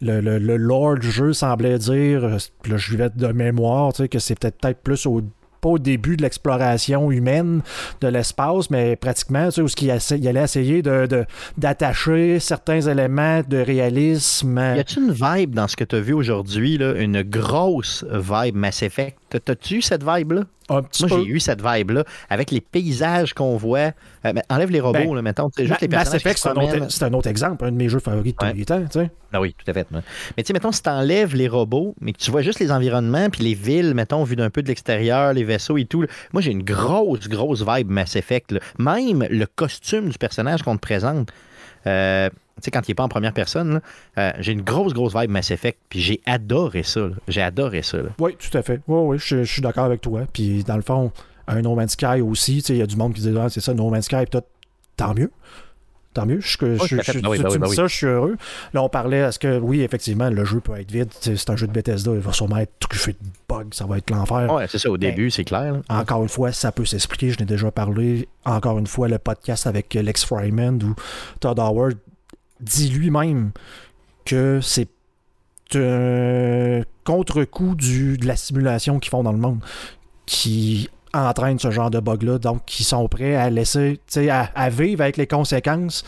[0.00, 2.38] Le, le, le lore du jeu semblait dire, euh,
[2.68, 5.22] là je vivais de mémoire, tu sais, que c'est peut-être peut-être plus au
[5.62, 7.62] pas au début de l'exploration humaine
[8.02, 11.24] de l'espace, mais pratiquement, tu sais, où qu'il essa- il allait essayer de, de-
[11.56, 14.58] d'attacher certains éléments de réalisme.
[14.58, 18.82] Y a-tu une vibe dans ce que tu as vu aujourd'hui, une grosse vibe Mass
[18.82, 19.16] Effect?
[19.28, 20.42] T'as- T'as-tu eu cette vibe-là?
[20.68, 23.92] Moi, j'ai eu cette vibe-là, avec les paysages qu'on voit.
[24.24, 25.48] Euh, enlève les robots, Ben, là, mettons.
[25.56, 28.36] juste les Mass Effect, c'est un, autre, un exemple, un de mes jeux favoris de
[28.36, 28.80] tous les temps.
[28.84, 29.10] tu sais.
[29.32, 29.86] Ah oui, tout à fait.
[29.92, 30.02] Mais
[30.38, 33.30] tu sais, mettons, si tu enlèves les robots, mais que tu vois juste les environnements,
[33.30, 36.42] puis les villes, mettons, vues d'un peu de l'extérieur, les vaisseaux et tout, là, moi,
[36.42, 38.50] j'ai une grosse, grosse vibe Mass Effect.
[38.52, 38.60] là.
[38.78, 41.30] Même le costume du personnage qu'on te présente,
[41.86, 42.28] euh,
[42.62, 43.80] sais, quand il n'est pas en première personne, là,
[44.18, 47.08] euh, j'ai une grosse, grosse vibe Mass Effect, puis j'ai adoré ça.
[47.28, 47.98] J'ai adoré ça.
[47.98, 48.08] là.
[48.18, 48.80] Oui, tout à fait.
[48.88, 50.22] Oui, oui, je, je suis d'accord avec toi.
[50.32, 51.12] Puis dans le fond,
[51.48, 53.48] un No Man's Sky aussi, tu sais, il y a du monde qui dit ah,
[53.48, 54.40] c'est ça, No Man's Sky, puis toi,
[54.96, 55.30] tant mieux.
[56.14, 56.40] Tant mieux.
[56.40, 57.12] Je, je, je- tout à fait.
[57.12, 57.76] je- Ben oui, tu ben oui, tu ben dis oui.
[57.76, 58.36] ça, je suis heureux.
[58.72, 61.10] Là, on parlait, est-ce que oui, effectivement, le jeu peut être vide.
[61.20, 64.08] C'est un jeu de Bethesda, il va sûrement être truffé de bugs, ça va être
[64.08, 64.50] l'enfer.
[64.50, 65.74] Ouais, c'est ça, au début, c'est clair.
[65.74, 65.80] là.
[65.90, 67.32] Encore une fois, ça peut s'expliquer.
[67.32, 68.26] Je n'ai déjà parlé.
[68.46, 70.94] Encore une fois, le podcast avec Lex Fryman où
[71.40, 71.98] Todd Howard
[72.60, 73.52] dit lui-même
[74.24, 74.88] que c'est
[75.74, 79.60] un contre-coup de la simulation qu'ils font dans le monde
[80.26, 82.38] qui entraîne ce genre de bug-là.
[82.38, 84.00] Donc, qui sont prêts à laisser,
[84.30, 86.04] à, à vivre avec les conséquences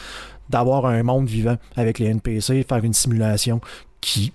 [0.49, 3.61] d'avoir un monde vivant avec les NPC, faire une simulation
[4.01, 4.33] qui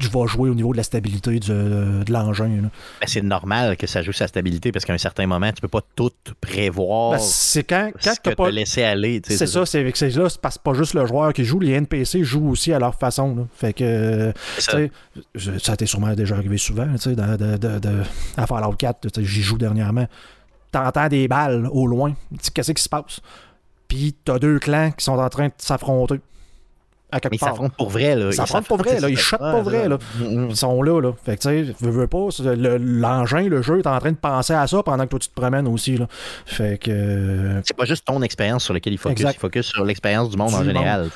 [0.00, 2.48] va jouer au niveau de la stabilité du- de l'engin.
[2.48, 5.68] Ben, c'est normal que ça joue sa stabilité parce qu'à un certain moment, tu peux
[5.68, 8.50] pas tout prévoir Ben, c'est quand, quand ce t'as que pas.
[8.50, 9.20] laissé aller.
[9.20, 11.60] tu sais, C'est ça, c'est c'est là, parce que pas juste le joueur qui joue,
[11.60, 13.34] les NPC jouent aussi à leur façon.
[13.36, 13.42] là.
[13.54, 14.90] Fait que, tu
[15.34, 18.02] je- ça t'est sûrement déjà arrivé souvent, tu sais, de, de, de,
[18.36, 20.06] à Fallout 4, tu sais, j'y joue dernièrement.
[20.70, 23.20] T'entends des balles au loin, tu qu'est-ce qui se passe?
[23.88, 26.20] Puis t'as deux clans qui sont en train de s'affronter.
[27.12, 27.50] À quelque Mais ils part.
[27.50, 28.14] s'affrontent pour vrai.
[28.16, 28.26] Là.
[28.28, 29.08] Ils s'affrontent pour vrai, là.
[29.10, 29.98] Ils shottent pour vrai, là.
[30.18, 30.48] Mm, mm.
[30.50, 31.12] Ils sont là, là.
[31.24, 34.16] Fait que, tu sais, veux, veux pas, le- l'engin, le jeu est en train de
[34.16, 36.08] penser à ça pendant que toi tu te promènes aussi, là.
[36.46, 36.90] Fait que.
[36.90, 39.34] euh, C'est pas juste ton expérience sur laquelle il focus, Exact.
[39.36, 40.66] il focus sur l'expérience du monde Du en monde.
[40.68, 41.10] général.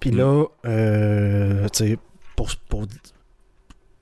[0.00, 0.16] Puis Mm.
[0.18, 1.98] là, euh, tu sais,
[2.36, 2.84] pour, pour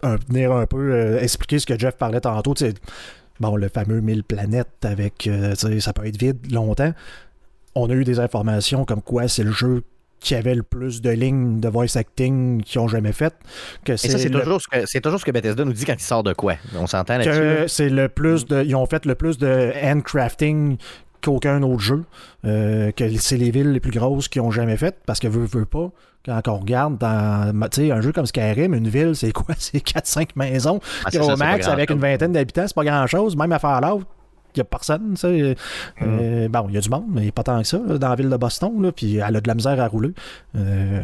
[0.04, 2.74] un- venir un peu euh, expliquer ce que Jeff parlait tantôt, tu sais,
[3.40, 6.92] bon, le fameux 1000 planètes avec, euh, tu sais, ça peut être vide longtemps.
[7.74, 9.82] On a eu des informations comme quoi c'est le jeu
[10.22, 13.34] qui avait le plus de lignes de voice acting qu'ils ont jamais fait.
[13.84, 15.84] Que Et ça, c'est le- toujours, ce que- c'est toujours ce que Bethesda nous dit
[15.84, 16.54] quand il sort de quoi.
[16.78, 17.68] On s'entend là-dessus.
[17.68, 18.62] c'est le plus de.
[18.64, 20.76] Ils ont fait le plus de handcrafting
[21.22, 22.04] qu'aucun autre jeu.
[22.44, 24.96] Euh, que c'est les villes les plus grosses qu'ils ont jamais faites.
[25.06, 25.90] Parce que veut, veut pas.
[26.24, 29.54] Quand on regarde dans tu sais, un jeu comme Skyrim, une ville, c'est quoi?
[29.58, 30.78] C'est 4-5 maisons.
[31.04, 33.36] Ah, c'est Au max, avec une vingtaine d'habitants, c'est pas grand chose.
[33.36, 34.02] Même à Fallout,
[34.54, 35.10] il n'y a personne.
[35.14, 35.56] tu sais.
[36.02, 38.14] Euh, bon, il y a du monde, mais pas tant que ça, là, dans la
[38.16, 38.82] ville de Boston.
[38.82, 40.12] Là, puis elle a de la misère à rouler.
[40.56, 41.02] Euh,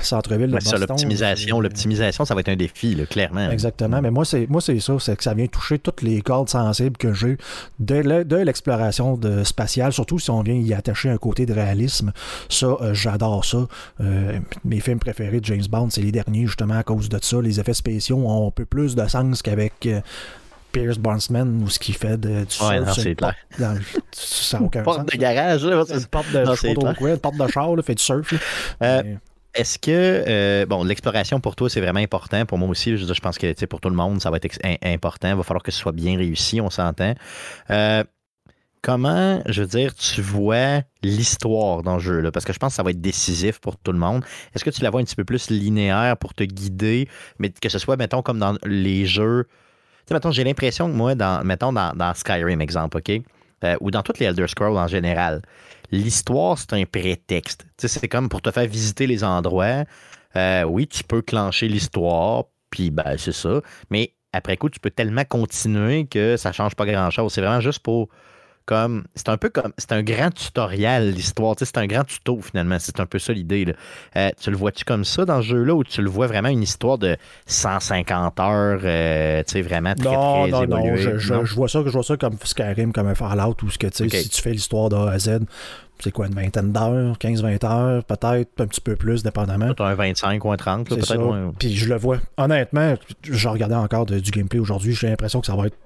[0.00, 0.80] centre-ville de Ouais, Boston.
[0.80, 3.50] l'optimisation, c'est- l'optimisation, ça va être un défi, là, clairement.
[3.50, 4.00] Exactement.
[4.00, 6.96] Mais moi, c'est moi c'est ça, c'est que ça vient toucher toutes les cordes sensibles
[6.96, 7.36] que j'ai
[7.78, 11.52] de, le- de l'exploration de spatiale, surtout si on vient y attacher un côté de
[11.52, 12.12] réalisme.
[12.48, 13.66] Ça, euh, j'adore ça.
[14.00, 17.40] Euh, mes films préférés de James Bond, c'est les derniers, justement, à cause de ça.
[17.42, 19.74] Les effets spéciaux ont un peu plus de sens qu'avec.
[19.86, 20.00] euh,
[20.80, 23.34] Pierce Brosnan ou ce qu'il fait de, du Ouais, c'est clair.
[23.58, 23.80] dans le-
[24.12, 25.06] ça aucun Porte sens.
[25.06, 26.38] de garage, là, C'est une porte de,
[26.84, 28.32] Non, quoi, une porte de char, là, fait du surf.
[28.32, 28.38] là.
[28.82, 29.18] Euh, Mais-
[29.54, 32.44] Est-ce que, euh, bon, l'exploration pour toi, c'est vraiment important.
[32.44, 35.28] Pour moi aussi, je, je pense que pour tout le monde, ça va être important.
[35.30, 37.14] Il va falloir que ce soit bien réussi, on s'entend.
[37.70, 38.04] Euh,
[38.82, 42.20] comment, je veux dire, tu vois l'histoire dans le jeu?
[42.20, 42.30] Là?
[42.30, 44.22] Parce que je pense que ça va être décisif pour tout le monde.
[44.54, 47.08] Est-ce que tu la vois un petit peu plus linéaire pour te guider,
[47.38, 49.46] mais que ce soit, mettons, comme dans les jeux.
[50.06, 53.22] Sais, mettons, j'ai l'impression que moi, dans, mettons, dans, Skyrim, exemple, OK?
[53.64, 55.42] Euh, ou dans toutes les Elder Scrolls en général,
[55.90, 57.66] l'histoire, c'est un prétexte.
[57.76, 59.84] Tu c'est comme pour te faire visiter les endroits.
[60.36, 63.62] Euh, oui, tu peux clencher l'histoire, puis ben, c'est ça.
[63.90, 67.32] Mais après coup, tu peux tellement continuer que ça change pas grand-chose.
[67.32, 68.08] C'est vraiment juste pour
[68.66, 72.76] comme c'est un peu comme c'est un grand tutoriel l'histoire c'est un grand tuto finalement
[72.78, 73.74] c'est un peu ça l'idée.
[74.16, 76.62] Euh, tu le vois-tu comme ça dans ce jeu-là ou tu le vois vraiment une
[76.62, 81.32] histoire de 150 heures euh, tu sais vraiment très non, très non, non, je, je-
[81.32, 81.44] Non?
[81.44, 84.08] je vois ça, je vois ça comme Skyrim, comme un Fallout, où ce que, tu
[84.08, 85.40] sais, si tu fais l'histoire de A à Z,
[86.00, 89.72] c'est quoi, une vingtaine d'heures, 15-20 heures, peut-être, un petit peu plus, dépendamment.
[89.74, 91.14] T'as un 25 ou un 30 là, C'est ça.
[91.16, 91.52] peut-être.
[91.58, 92.18] Puis je le vois.
[92.36, 95.76] Honnêtement, je regardais encore de- du gameplay aujourd'hui, j'ai l'impression que ça va être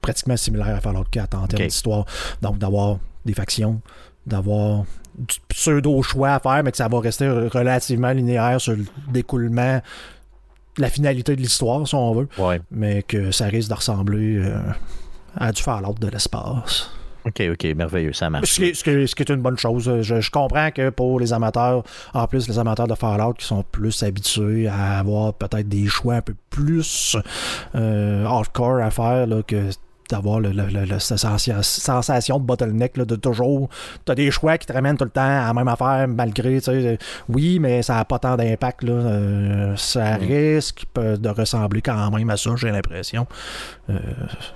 [0.00, 2.04] pratiquement similaire à Fallout 4 en termes d'histoire.
[2.42, 3.80] Donc, d'avoir des factions,
[4.26, 4.84] d'avoir
[5.18, 9.80] du pseudo-choix à faire, mais que ça va rester relativement linéaire sur le découlement,
[10.78, 12.60] la finalité de l'histoire, si on veut Ouais.
[12.70, 14.60] mais que ça risque de ressembler euh,
[15.36, 16.88] à du Fallout de l'espace.
[17.26, 19.42] ok ok merveilleux ça marche Ce qui, est, ce qui est- ce qui est une
[19.42, 19.90] bonne chose.
[20.02, 21.82] Je, je comprends que pour les amateurs,
[22.14, 26.14] en plus les amateurs de Fallout qui sont plus habitués à avoir peut-être des choix
[26.14, 27.16] un peu plus
[27.74, 29.70] euh, hardcore à faire là, que
[30.08, 33.68] d'avoir le, le- le- le- cette sensia- sensation de bottleneck là, de toujours
[34.04, 36.64] t'as des choix qui te ramènent tout le temps à la même affaire malgré tu
[36.64, 36.96] sais, euh,
[37.28, 42.30] oui mais ça n'a pas tant d'impact là, euh, ça risque de ressembler quand même
[42.30, 43.26] à ça j'ai l'impression
[43.90, 43.98] Euh,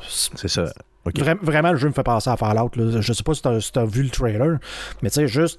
[0.08, 0.64] c'est ça
[1.06, 2.70] Vra- vraiment, le jeu me fait penser à Fallout.
[2.76, 3.00] Là.
[3.00, 4.58] Je sais pas si t'as si t'as vu le trailer,
[5.02, 5.58] mais tu sais, juste.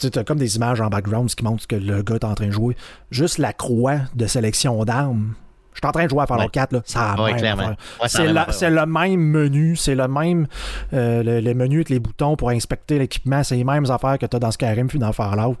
[0.00, 2.46] Tu t'as comme des images en background qui montrent que le gars est en train
[2.46, 2.74] de jouer.
[3.12, 5.34] Juste la croix de sélection d'armes.
[5.80, 6.48] Je suis en train de jouer à Fallout Ouais.
[6.48, 6.80] 4, là.
[6.84, 7.68] Ça a Ouais, clairement.
[7.68, 8.26] Ouais, C'est
[8.70, 10.48] la le même menu, c'est le même
[10.92, 14.26] euh, le, le menu avec les boutons pour inspecter l'équipement, c'est les mêmes affaires que
[14.26, 15.56] tu as dans Skyrim puis dans Fallout.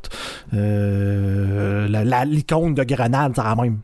[0.82, 3.78] Euh, la- la- L'icône de grenade, c'est la même.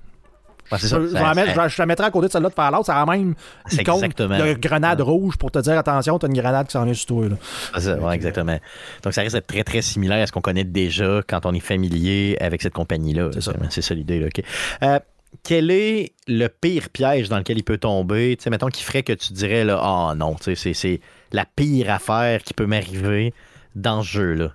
[0.73, 0.97] Ouais, c'est ça.
[0.99, 2.55] je, je Ça- la mets- ça- je- je la mettrais à côté de celle-là de
[2.55, 3.35] Fallout, c'est la même
[3.67, 4.39] C'est icône exactement.
[4.39, 7.29] de grenade rouge pour te dire attention, t'as une grenade qui s'en vient sur toi.
[7.29, 7.37] Là.
[7.75, 8.59] C'est ça, ouais, exactement.
[9.03, 11.61] Donc, ça risque d'être très, très similaire à ce qu'on connaît déjà quand on est
[11.61, 13.31] familier avec cette compagnie-là.
[13.35, 13.53] C'est ça.
[13.71, 14.19] C'est ça l'idée.
[14.21, 14.43] là, OK.
[14.83, 14.99] Euh,
[15.43, 18.37] quel est le pire piège dans lequel il peut tomber?
[18.37, 21.01] Tu sais, mettons, qui ferait que tu dirais, là, ah non, tu sais, c'est-
[21.33, 23.35] la pire affaire qui peut m'arriver
[23.75, 24.53] dans ce jeu-là.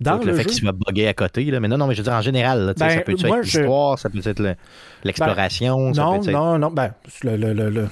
[0.00, 1.60] Dans Donc, le, le, fait qu'il soit buggé à côté, là.
[1.60, 3.12] Mais non, non, mais je veux dire, en général, là, tu sais, Ben, ça peut
[3.12, 4.54] être je- l'histoire, ça peut être le-
[5.04, 6.30] l'exploration, ça non, être.
[6.30, 7.88] non, non, ben, le, le, le, le-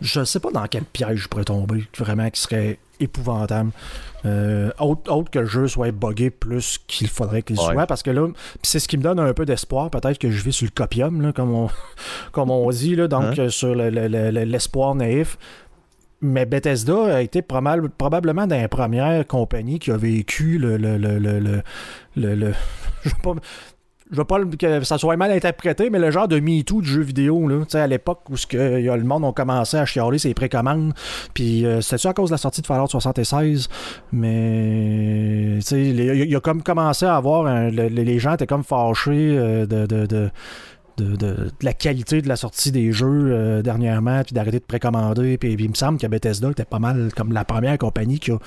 [0.00, 3.72] je sais pas dans quel piège je pourrais tomber, vraiment, qui serait épouvantable.
[4.24, 7.64] Euh, autre, autre que le jeu soit buggé plus qu'il faudrait qu'il Ouais.
[7.74, 8.26] soit, parce que là,
[8.62, 9.90] c'est ce qui me donne un peu d'espoir.
[9.90, 11.68] Peut-être que je vis sur le copium, là, comme, on,
[12.32, 13.48] comme on dit, là, donc Hein?
[13.50, 15.36] sur le- le- le- l'espoir naïf.
[16.22, 20.78] Mais Bethesda a été probable- probablement dans les premières compagnies qui a vécu le.
[20.78, 21.40] le, le, le,
[22.16, 22.52] le-
[23.04, 23.34] je veux pas.
[24.14, 27.02] Je veux pas que ça soit mal interprété, mais le genre de MeToo du jeu
[27.02, 29.76] vidéo, là, tu sais, à l'époque où ce que, y a, le monde a commencé
[29.76, 30.94] à chialer ses précommandes,
[31.34, 33.68] puis euh, c'était-tu à cause de la sortie de Fallout 76,
[34.12, 37.70] mais tu sais, les- il y, a- il y a comme commencé à avoir, un-
[37.70, 40.30] le- le- les gens étaient comme fâchés euh, de, de, de,
[40.96, 44.64] de- de- de la qualité de la sortie des jeux euh, dernièrement, puis d'arrêter de
[44.64, 48.18] précommander, puis, puis il me semble que Bethesda était pas mal comme la première compagnie
[48.20, 48.38] qui a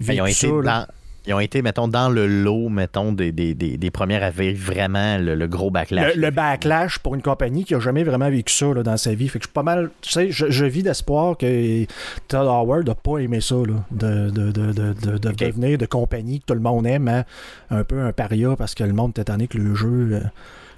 [0.00, 0.62] Ben, ils, ont vécu été ça.
[0.62, 0.86] là.
[0.86, 0.92] dans,
[1.26, 4.58] ils ont été, mettons, dans le lot, mettons, des, des, des, des premières à vivre
[4.72, 6.14] vraiment le, le gros backlash.
[6.14, 9.12] le, le backlash pour une compagnie qui a jamais vraiment vécu ça là, dans sa
[9.14, 9.28] vie.
[9.28, 9.90] Fait que je suis pas mal.
[10.00, 11.84] Tu sais, je, je vis d'espoir que
[12.28, 16.40] Todd Howard n'a pas aimé ça, là, de, de, de, de, de- devenir de compagnie
[16.40, 17.24] que tout le monde aime, hein,
[17.70, 20.20] un peu un paria parce que le monde était tanné que le jeu euh,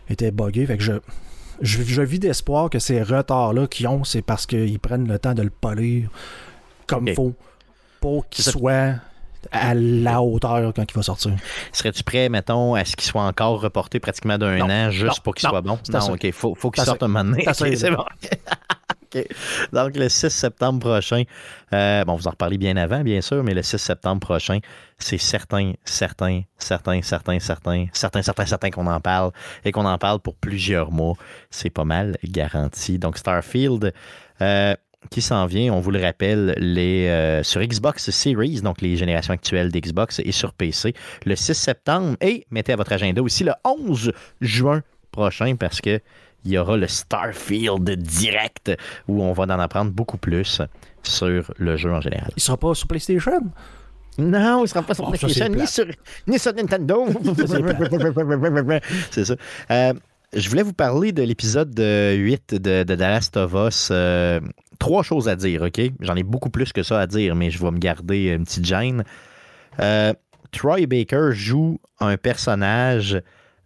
[0.09, 0.67] était buggé.
[0.67, 0.93] Fait que je.
[1.61, 5.35] Je, je vis d'espoir que ces retards-là qu'ils ont, c'est parce qu'ils prennent le temps
[5.35, 6.09] de le polir
[6.89, 7.15] comme Ok.
[7.15, 7.35] faut
[8.01, 8.95] pour qu'il soit
[9.51, 11.33] à la hauteur quand il va sortir.
[11.73, 15.23] Serais-tu prêt, mettons, à ce qu'il soit encore reporté pratiquement d'un an juste Non.
[15.25, 15.79] pour qu'il soit bon?
[15.91, 16.11] Non, assez.
[16.13, 16.33] OK.
[16.33, 17.45] Faut, faut qu'il sorte un moment donné.
[17.53, 18.05] C'est bon.
[19.73, 21.25] Donc, le 6 septembre prochain,
[21.73, 24.59] euh, bon, vous en reparlez bien avant, bien sûr, mais le 6 septembre prochain,
[24.99, 29.33] c'est certain, certain, certain, certain, certain, certain, certain, certain qu'on en parle
[29.65, 31.15] et qu'on en parle pour plusieurs mois.
[31.51, 32.99] C'est pas mal garanti.
[32.99, 33.93] Donc, Starfield,
[34.41, 34.75] euh,
[35.11, 39.35] qui s'en vient, on vous le rappelle, les, euh, sur Xbox Series, donc les générations
[39.35, 40.95] actuelles d'Xbox et sur PC,
[41.25, 42.17] le 6 septembre.
[42.21, 46.01] Et mettez à votre agenda aussi le 11 juin prochain parce que
[46.45, 48.73] il y aura le Starfield direct
[49.07, 50.61] où on va en apprendre beaucoup plus
[51.05, 52.33] sur le jeu en général.
[52.37, 53.41] Il sera pas sur PlayStation?
[54.19, 55.87] Non, il ne sera pas sur Oh, PlayStation ni sur,
[56.27, 57.07] ni sur Nintendo.
[59.11, 59.35] c'est ça.
[59.71, 59.93] Euh,
[60.35, 63.89] je voulais vous parler de l'épisode euh, 8 de, de The Last of Us.
[63.91, 64.41] Euh,
[64.79, 65.81] trois choses à dire, OK?
[66.01, 68.65] J'en ai beaucoup plus que ça à dire, mais je vais me garder une petite
[68.65, 69.05] gêne.
[69.81, 70.13] Euh,
[70.51, 73.21] Troy Baker joue un personnage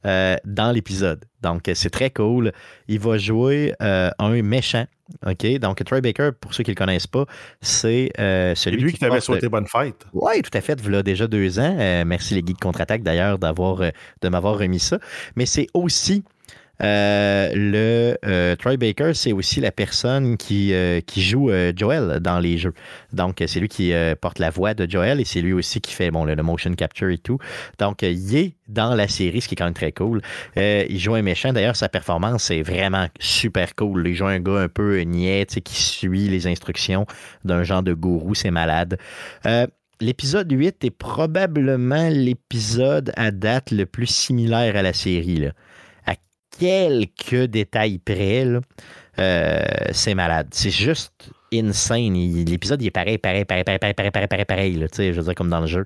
[0.05, 1.25] euh, dans l'épisode.
[1.43, 2.53] Donc, c'est très cool.
[2.89, 4.87] Il va jouer un méchant.
[5.25, 5.47] OK?
[5.59, 7.27] Donc, Troy Baker, pour ceux qui ne le connaissent pas,
[7.61, 10.05] c'est euh, C'est celui lui qui qui t'avait souhaité bonne fête.
[10.13, 10.79] oui, tout à fait.
[10.85, 11.77] Il y a déjà deux ans.
[11.79, 14.99] Euh, merci les guides contre-attaque d'ailleurs d'avoir de m'avoir remis ça.
[15.37, 16.25] Mais c'est aussi
[16.83, 22.59] euh, le euh, Troy Baker, c'est aussi la personne qui, euh, joue Joel dans les
[22.59, 22.75] jeux.
[23.13, 26.11] Donc, c'est lui qui porte la voix de Joel et c'est lui aussi qui fait
[26.11, 27.39] bon, le, motion capture et tout.
[27.79, 30.21] Donc, il est dans la série, ce qui est quand même très cool.
[30.57, 31.53] Il joue un méchant.
[31.53, 34.07] D'ailleurs, sa performance est vraiment super cool.
[34.07, 37.07] Il joue un gars un peu niais, qui suit les instructions
[37.45, 38.35] d'un genre de gourou.
[38.35, 38.99] C'est malade.
[39.99, 45.49] L'épisode 8 est probablement l'épisode à date le plus similaire à la série.
[46.59, 48.45] Quelques détails près,
[49.19, 50.49] euh, c'est malade.
[50.53, 52.15] C'est juste insane.
[52.45, 55.23] L'épisode il est pareil, pareil, pareil, pareil, pareil, pareil, pareil, pareil, pareil, là, je veux
[55.23, 55.85] dire, comme dans le jeu.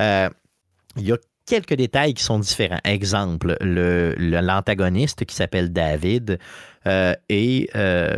[0.00, 0.28] Euh,
[0.96, 1.16] Il y a
[1.46, 2.80] quelques détails qui sont différents.
[2.84, 6.38] Exemple, le- l'antagoniste qui s'appelle David
[6.86, 8.16] euh, et euh,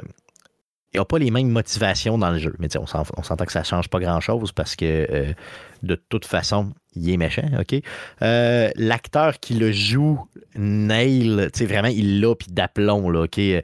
[0.93, 2.55] il n'a pas les mêmes motivations dans le jeu.
[2.59, 5.35] Mais on s'en- on s'entend que ça ne change pas grand-chose parce que
[5.83, 7.80] de toute façon, il est méchant, OK?
[8.22, 10.20] Euh, L'acteur qui le joue,
[10.57, 13.34] Nail, tu sais, vraiment, il l'a, puis d'aplomb, là, OK?
[13.34, 13.62] Puis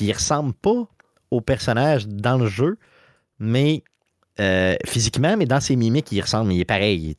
[0.00, 0.88] il ressemble pas
[1.30, 2.78] au personnage dans le jeu,
[3.38, 3.82] mais
[4.40, 7.14] euh, physiquement, mais dans ses mimiques, il ressemble, il est pareil.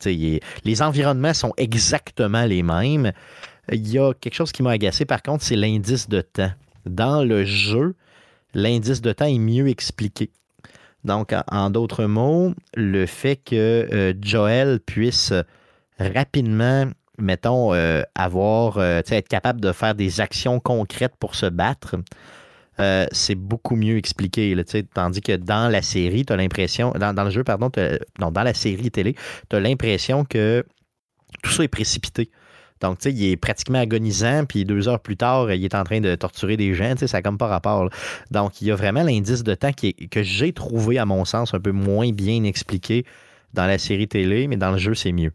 [0.64, 3.12] les environnements sont exactement les mêmes.
[3.72, 6.52] Il y a quelque chose qui m'a agacé, par contre, c'est l'indice de temps.
[6.84, 7.94] Dans le jeu,
[8.54, 10.30] l'indice de temps est mieux expliqué.
[11.06, 15.32] Donc, en, d'autres mots, le fait que euh, Joel puisse
[15.98, 16.86] rapidement,
[17.18, 21.96] mettons, euh, avoir, euh, être capable de faire des actions concrètes pour se battre,
[23.12, 24.54] c'est beaucoup mieux expliqué.
[24.92, 27.70] tandis que dans la série, tu as l'impression, dans, le jeu, pardon,
[28.20, 29.14] non, dans la série télé,
[29.48, 30.62] tu as l'impression que
[31.42, 32.30] tout ça est précipité.
[32.80, 35.82] Donc, tu sais, il est pratiquement agonisant, puis deux heures plus tard, il est en
[35.84, 37.84] train de torturer des gens, tu sais, ça n'a comme pas rapport.
[37.84, 37.90] là.
[38.30, 41.24] Donc, il y a vraiment l'indice de temps qui est- que j'ai trouvé, à mon
[41.24, 43.04] sens, un peu moins bien expliqué
[43.54, 45.32] dans la série télé, mais dans le jeu, c'est mieux.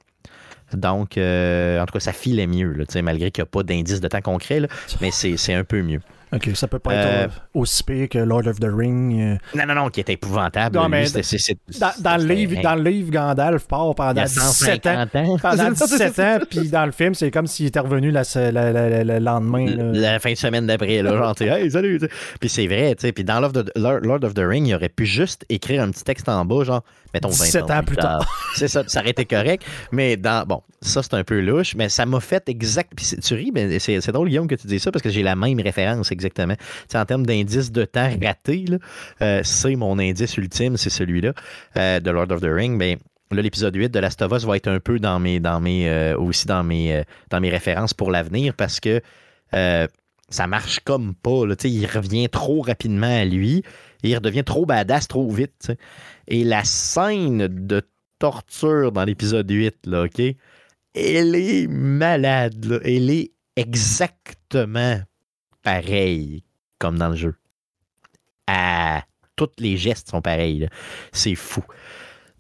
[0.74, 3.52] Donc, euh, en tout cas, ça filait mieux, là, tu sais, malgré qu'il n'y a
[3.52, 4.68] pas d'indice de temps concret, là,
[5.02, 6.00] mais c'est c'est un peu mieux.
[6.34, 9.20] Ok, ça peut pas être euh, aussi pire que Lord of the Ring.
[9.20, 9.38] Euh.
[9.56, 10.78] Non, non, non, qui est épouvantable.
[10.78, 11.06] Non, mais
[12.00, 15.06] dans, le livre, dans le livre, Gandalf part pendant 17 ans.
[15.42, 19.66] Pendant 17 ans, puis dans le film, c'est comme s'il était revenu le lendemain.
[19.94, 22.00] La fin de semaine d'après, là, genre, hey, salut.
[22.40, 23.12] Puis c'est vrai, tu sais.
[23.12, 25.92] Puis dans Lord of, the, Lord of the Ring, il aurait pu juste écrire un
[25.92, 26.84] petit texte en bas, genre,
[27.14, 28.26] mettons 17 ans, plus tard.
[28.56, 29.66] c'est ça, ça aurait été correct.
[29.92, 32.94] Mais dans, bon, ça, c'est un peu louche, mais ça m'a fait exact.
[32.96, 35.36] Puis tu ris, mais c'est drôle, Guillaume, que tu dis ça parce que j'ai la
[35.36, 36.56] même référence exactement.
[36.88, 38.66] sais, en termes d'indice de temps raté,
[39.22, 41.34] euh, c'est mon indice ultime, c'est celui-là
[41.78, 42.76] euh, de Lord of the Ring.
[42.78, 42.98] Mais
[43.32, 45.88] Là, l'épisode 8 de Last of Us va être un peu dans mes, dans mes,
[45.88, 49.02] euh, aussi dans mes, dans mes références pour l'avenir parce que
[49.54, 51.46] ça marche comme pas.
[51.46, 53.64] Là, il revient trop rapidement à lui.
[54.04, 55.72] il redevient trop badass trop vite.
[56.28, 57.82] Et la scène de
[58.20, 60.22] torture dans l'épisode 8, là, OK?
[60.94, 62.82] Elle est malade.
[62.84, 65.00] Elle est exactement
[65.64, 66.44] pareille
[66.82, 67.36] comme dans le jeu.
[68.48, 69.04] Ah,
[69.36, 70.68] tous les gestes sont pareils.
[71.14, 71.64] C'est fou.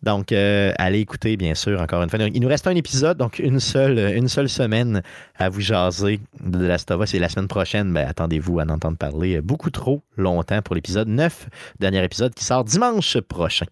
[0.01, 2.19] Donc, euh, allez écouter, bien sûr, encore une fois.
[2.19, 5.03] Il nous reste un épisode, donc une seule, semaine
[5.37, 9.41] à vous jaser de la Last la semaine prochaine, ben, attendez-vous à en entendre parler
[9.41, 13.67] beaucoup trop longtemps pour l'épisode 9, dernier épisode qui sort dimanche prochain.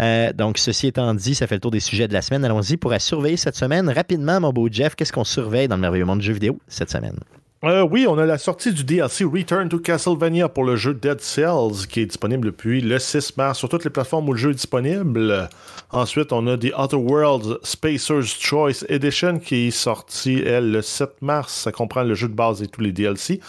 [0.00, 2.44] Euh, donc, ceci étant dit, ça fait le tour des sujets de la semaine.
[2.44, 3.88] Allons-y pour surveiller cette semaine.
[3.88, 6.90] Rapidement, mon beau Jeff, qu'est-ce qu'on surveille dans le merveilleux monde du jeu vidéo cette
[6.90, 7.18] semaine?
[7.64, 11.20] Euh, oui, on a la sortie du DLC Return to Castlevania pour le jeu Dead
[11.20, 14.50] Cells qui est disponible depuis le 6 mars sur toutes les plateformes où le jeu
[14.50, 15.48] est disponible.
[15.90, 21.52] Ensuite, on a The Outer Worlds Spacer's Choice Edition qui est sorti, le 7 mars.
[21.52, 23.40] Ça comprend le jeu de base et tous les DLC.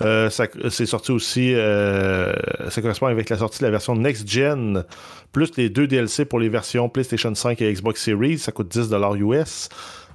[0.00, 2.32] Euh, c'est sorti aussi, euh,
[2.70, 4.84] ça correspond avec la sortie de la version Next Gen,
[5.32, 8.38] plus les deux DLC pour les versions PlayStation 5 et Xbox Series.
[8.38, 9.68] Ça coûte 10$ US.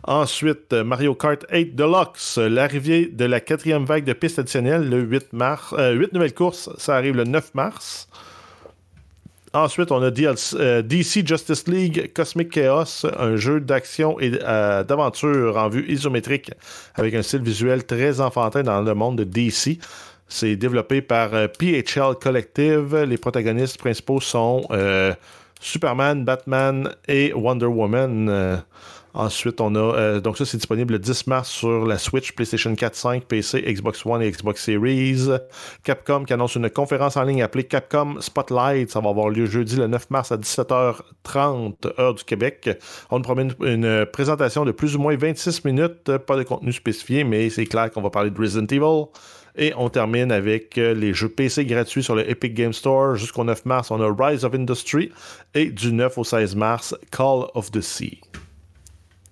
[0.04, 5.34] Ensuite, Mario Kart 8 Deluxe, l'arrivée de la quatrième vague de pistes additionnelles le 8
[5.34, 5.72] mars.
[5.72, 8.08] 8 euh, nouvelles courses, ça arrive le 9 mars.
[9.54, 10.82] Ensuite, on a DC euh,
[11.26, 16.52] Justice League Cosmic Chaos, un jeu d'action et euh, d'aventure en vue isométrique
[16.96, 19.78] avec un style visuel très enfantin dans le monde de DC.
[20.28, 22.96] C'est développé par PHL Collective.
[23.04, 24.66] Les protagonistes principaux sont
[25.60, 28.64] Superman, Batman et Wonder Woman.
[29.14, 29.80] Ensuite, on a.
[29.80, 33.62] Euh, donc, ça, c'est disponible le 10 mars sur la Switch, PlayStation 4, 5, PC,
[33.62, 35.28] Xbox One et Xbox Series.
[35.84, 38.90] Capcom qui annonce une conférence en ligne appelée Capcom Spotlight.
[38.92, 42.70] Ça va avoir lieu jeudi le 9 mars à 17h30, heure du Québec.
[43.10, 46.18] On nous promet une, présentation de plus ou moins 26 minutes.
[46.18, 49.10] Pas de contenu spécifié, mais c'est clair qu'on va parler de Resident Evil.
[49.58, 53.16] Et on termine avec euh, les jeux PC gratuits sur le Epic Game Store.
[53.16, 55.12] Jusqu'au 9 mars, on a Rise of Industry.
[55.54, 58.22] Et du 9 au 16 mars, Call of the Sea.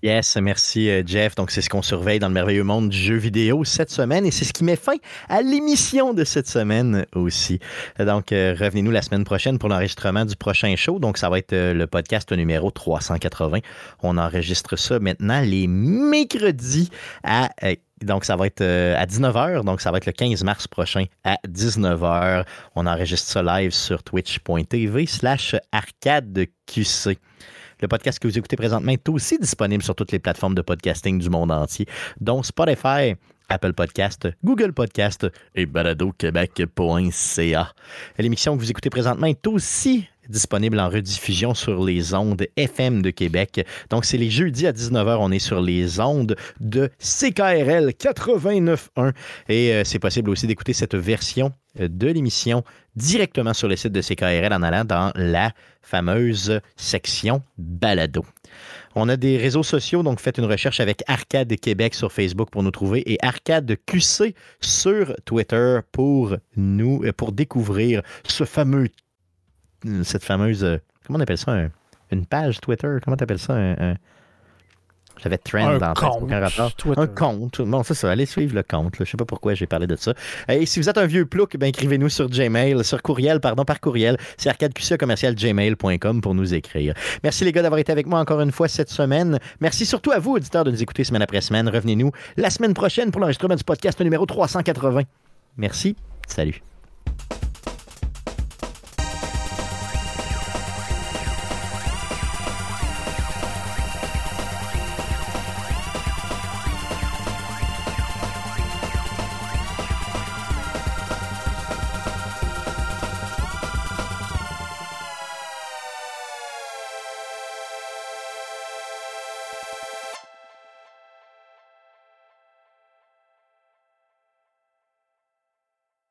[0.01, 1.35] Yes, merci euh, Jeff.
[1.35, 4.31] Donc c'est ce qu'on surveille dans le merveilleux monde du jeu vidéo cette semaine et
[4.31, 4.95] c'est ce qui met fin
[5.27, 7.59] à l'émission de cette semaine aussi.
[7.99, 10.99] Donc euh, revenez-nous la semaine prochaine pour l'enregistrement du prochain show.
[10.99, 13.59] Donc ça va être euh, le podcast numéro 380.
[14.01, 16.89] On enregistre ça maintenant les mercredis
[17.23, 17.49] à
[18.01, 19.65] donc, ça va être à 19h.
[19.65, 22.45] Donc, ça va être le 15 mars prochain à 19h.
[22.75, 27.19] On enregistre ça live sur twitch.tv slash arcadeqc.
[27.81, 31.17] Le podcast que vous écoutez présentement est aussi disponible sur toutes les plateformes de podcasting
[31.17, 31.85] du monde entier,
[32.19, 33.15] dont Spotify,
[33.47, 35.25] Apple Podcast, Google Podcast
[35.55, 37.73] et baladoquebec.ca.
[38.17, 43.09] L'émission que vous écoutez présentement est aussi disponible en rediffusion sur les ondes FM de
[43.09, 43.65] Québec.
[43.89, 49.13] Donc, c'est les jeudis à 19h, on est sur les ondes de CKRL 89.1
[49.49, 52.63] et euh, c'est possible aussi d'écouter cette version euh, de l'émission
[52.95, 55.51] directement sur le site de CKRL en allant dans la
[55.81, 58.25] fameuse section balado.
[58.95, 62.63] On a des réseaux sociaux, donc faites une recherche avec Arcade Québec sur Facebook pour
[62.63, 68.89] nous trouver et Arcade QC sur Twitter pour nous, euh, pour découvrir ce fameux,
[70.03, 71.55] cette fameuse, comment on appelle ça,
[72.11, 73.95] une page Twitter, comment tu appelles ça, un
[75.21, 76.31] j'avais trend un compte,
[76.97, 77.61] Un compte.
[77.61, 78.11] Bon, c'est ça.
[78.11, 78.95] Allez suivre le compte.
[78.97, 80.13] Je Je sais pas pourquoi j'ai parlé de ça.
[80.47, 83.79] Et si vous êtes un vieux plouc, ben, écrivez-nous sur Gmail, sur courriel, pardon, par
[83.79, 84.17] courriel.
[84.37, 84.49] C'est
[86.21, 86.93] pour nous écrire.
[87.23, 89.39] Merci les gars d'avoir été avec moi encore une fois cette semaine.
[89.59, 91.67] Merci surtout à vous, auditeurs, de nous écouter semaine après semaine.
[91.67, 95.03] Revenez-nous la semaine prochaine pour l'enregistrement du podcast numéro 380.
[95.57, 95.95] Merci.
[96.27, 96.61] Salut.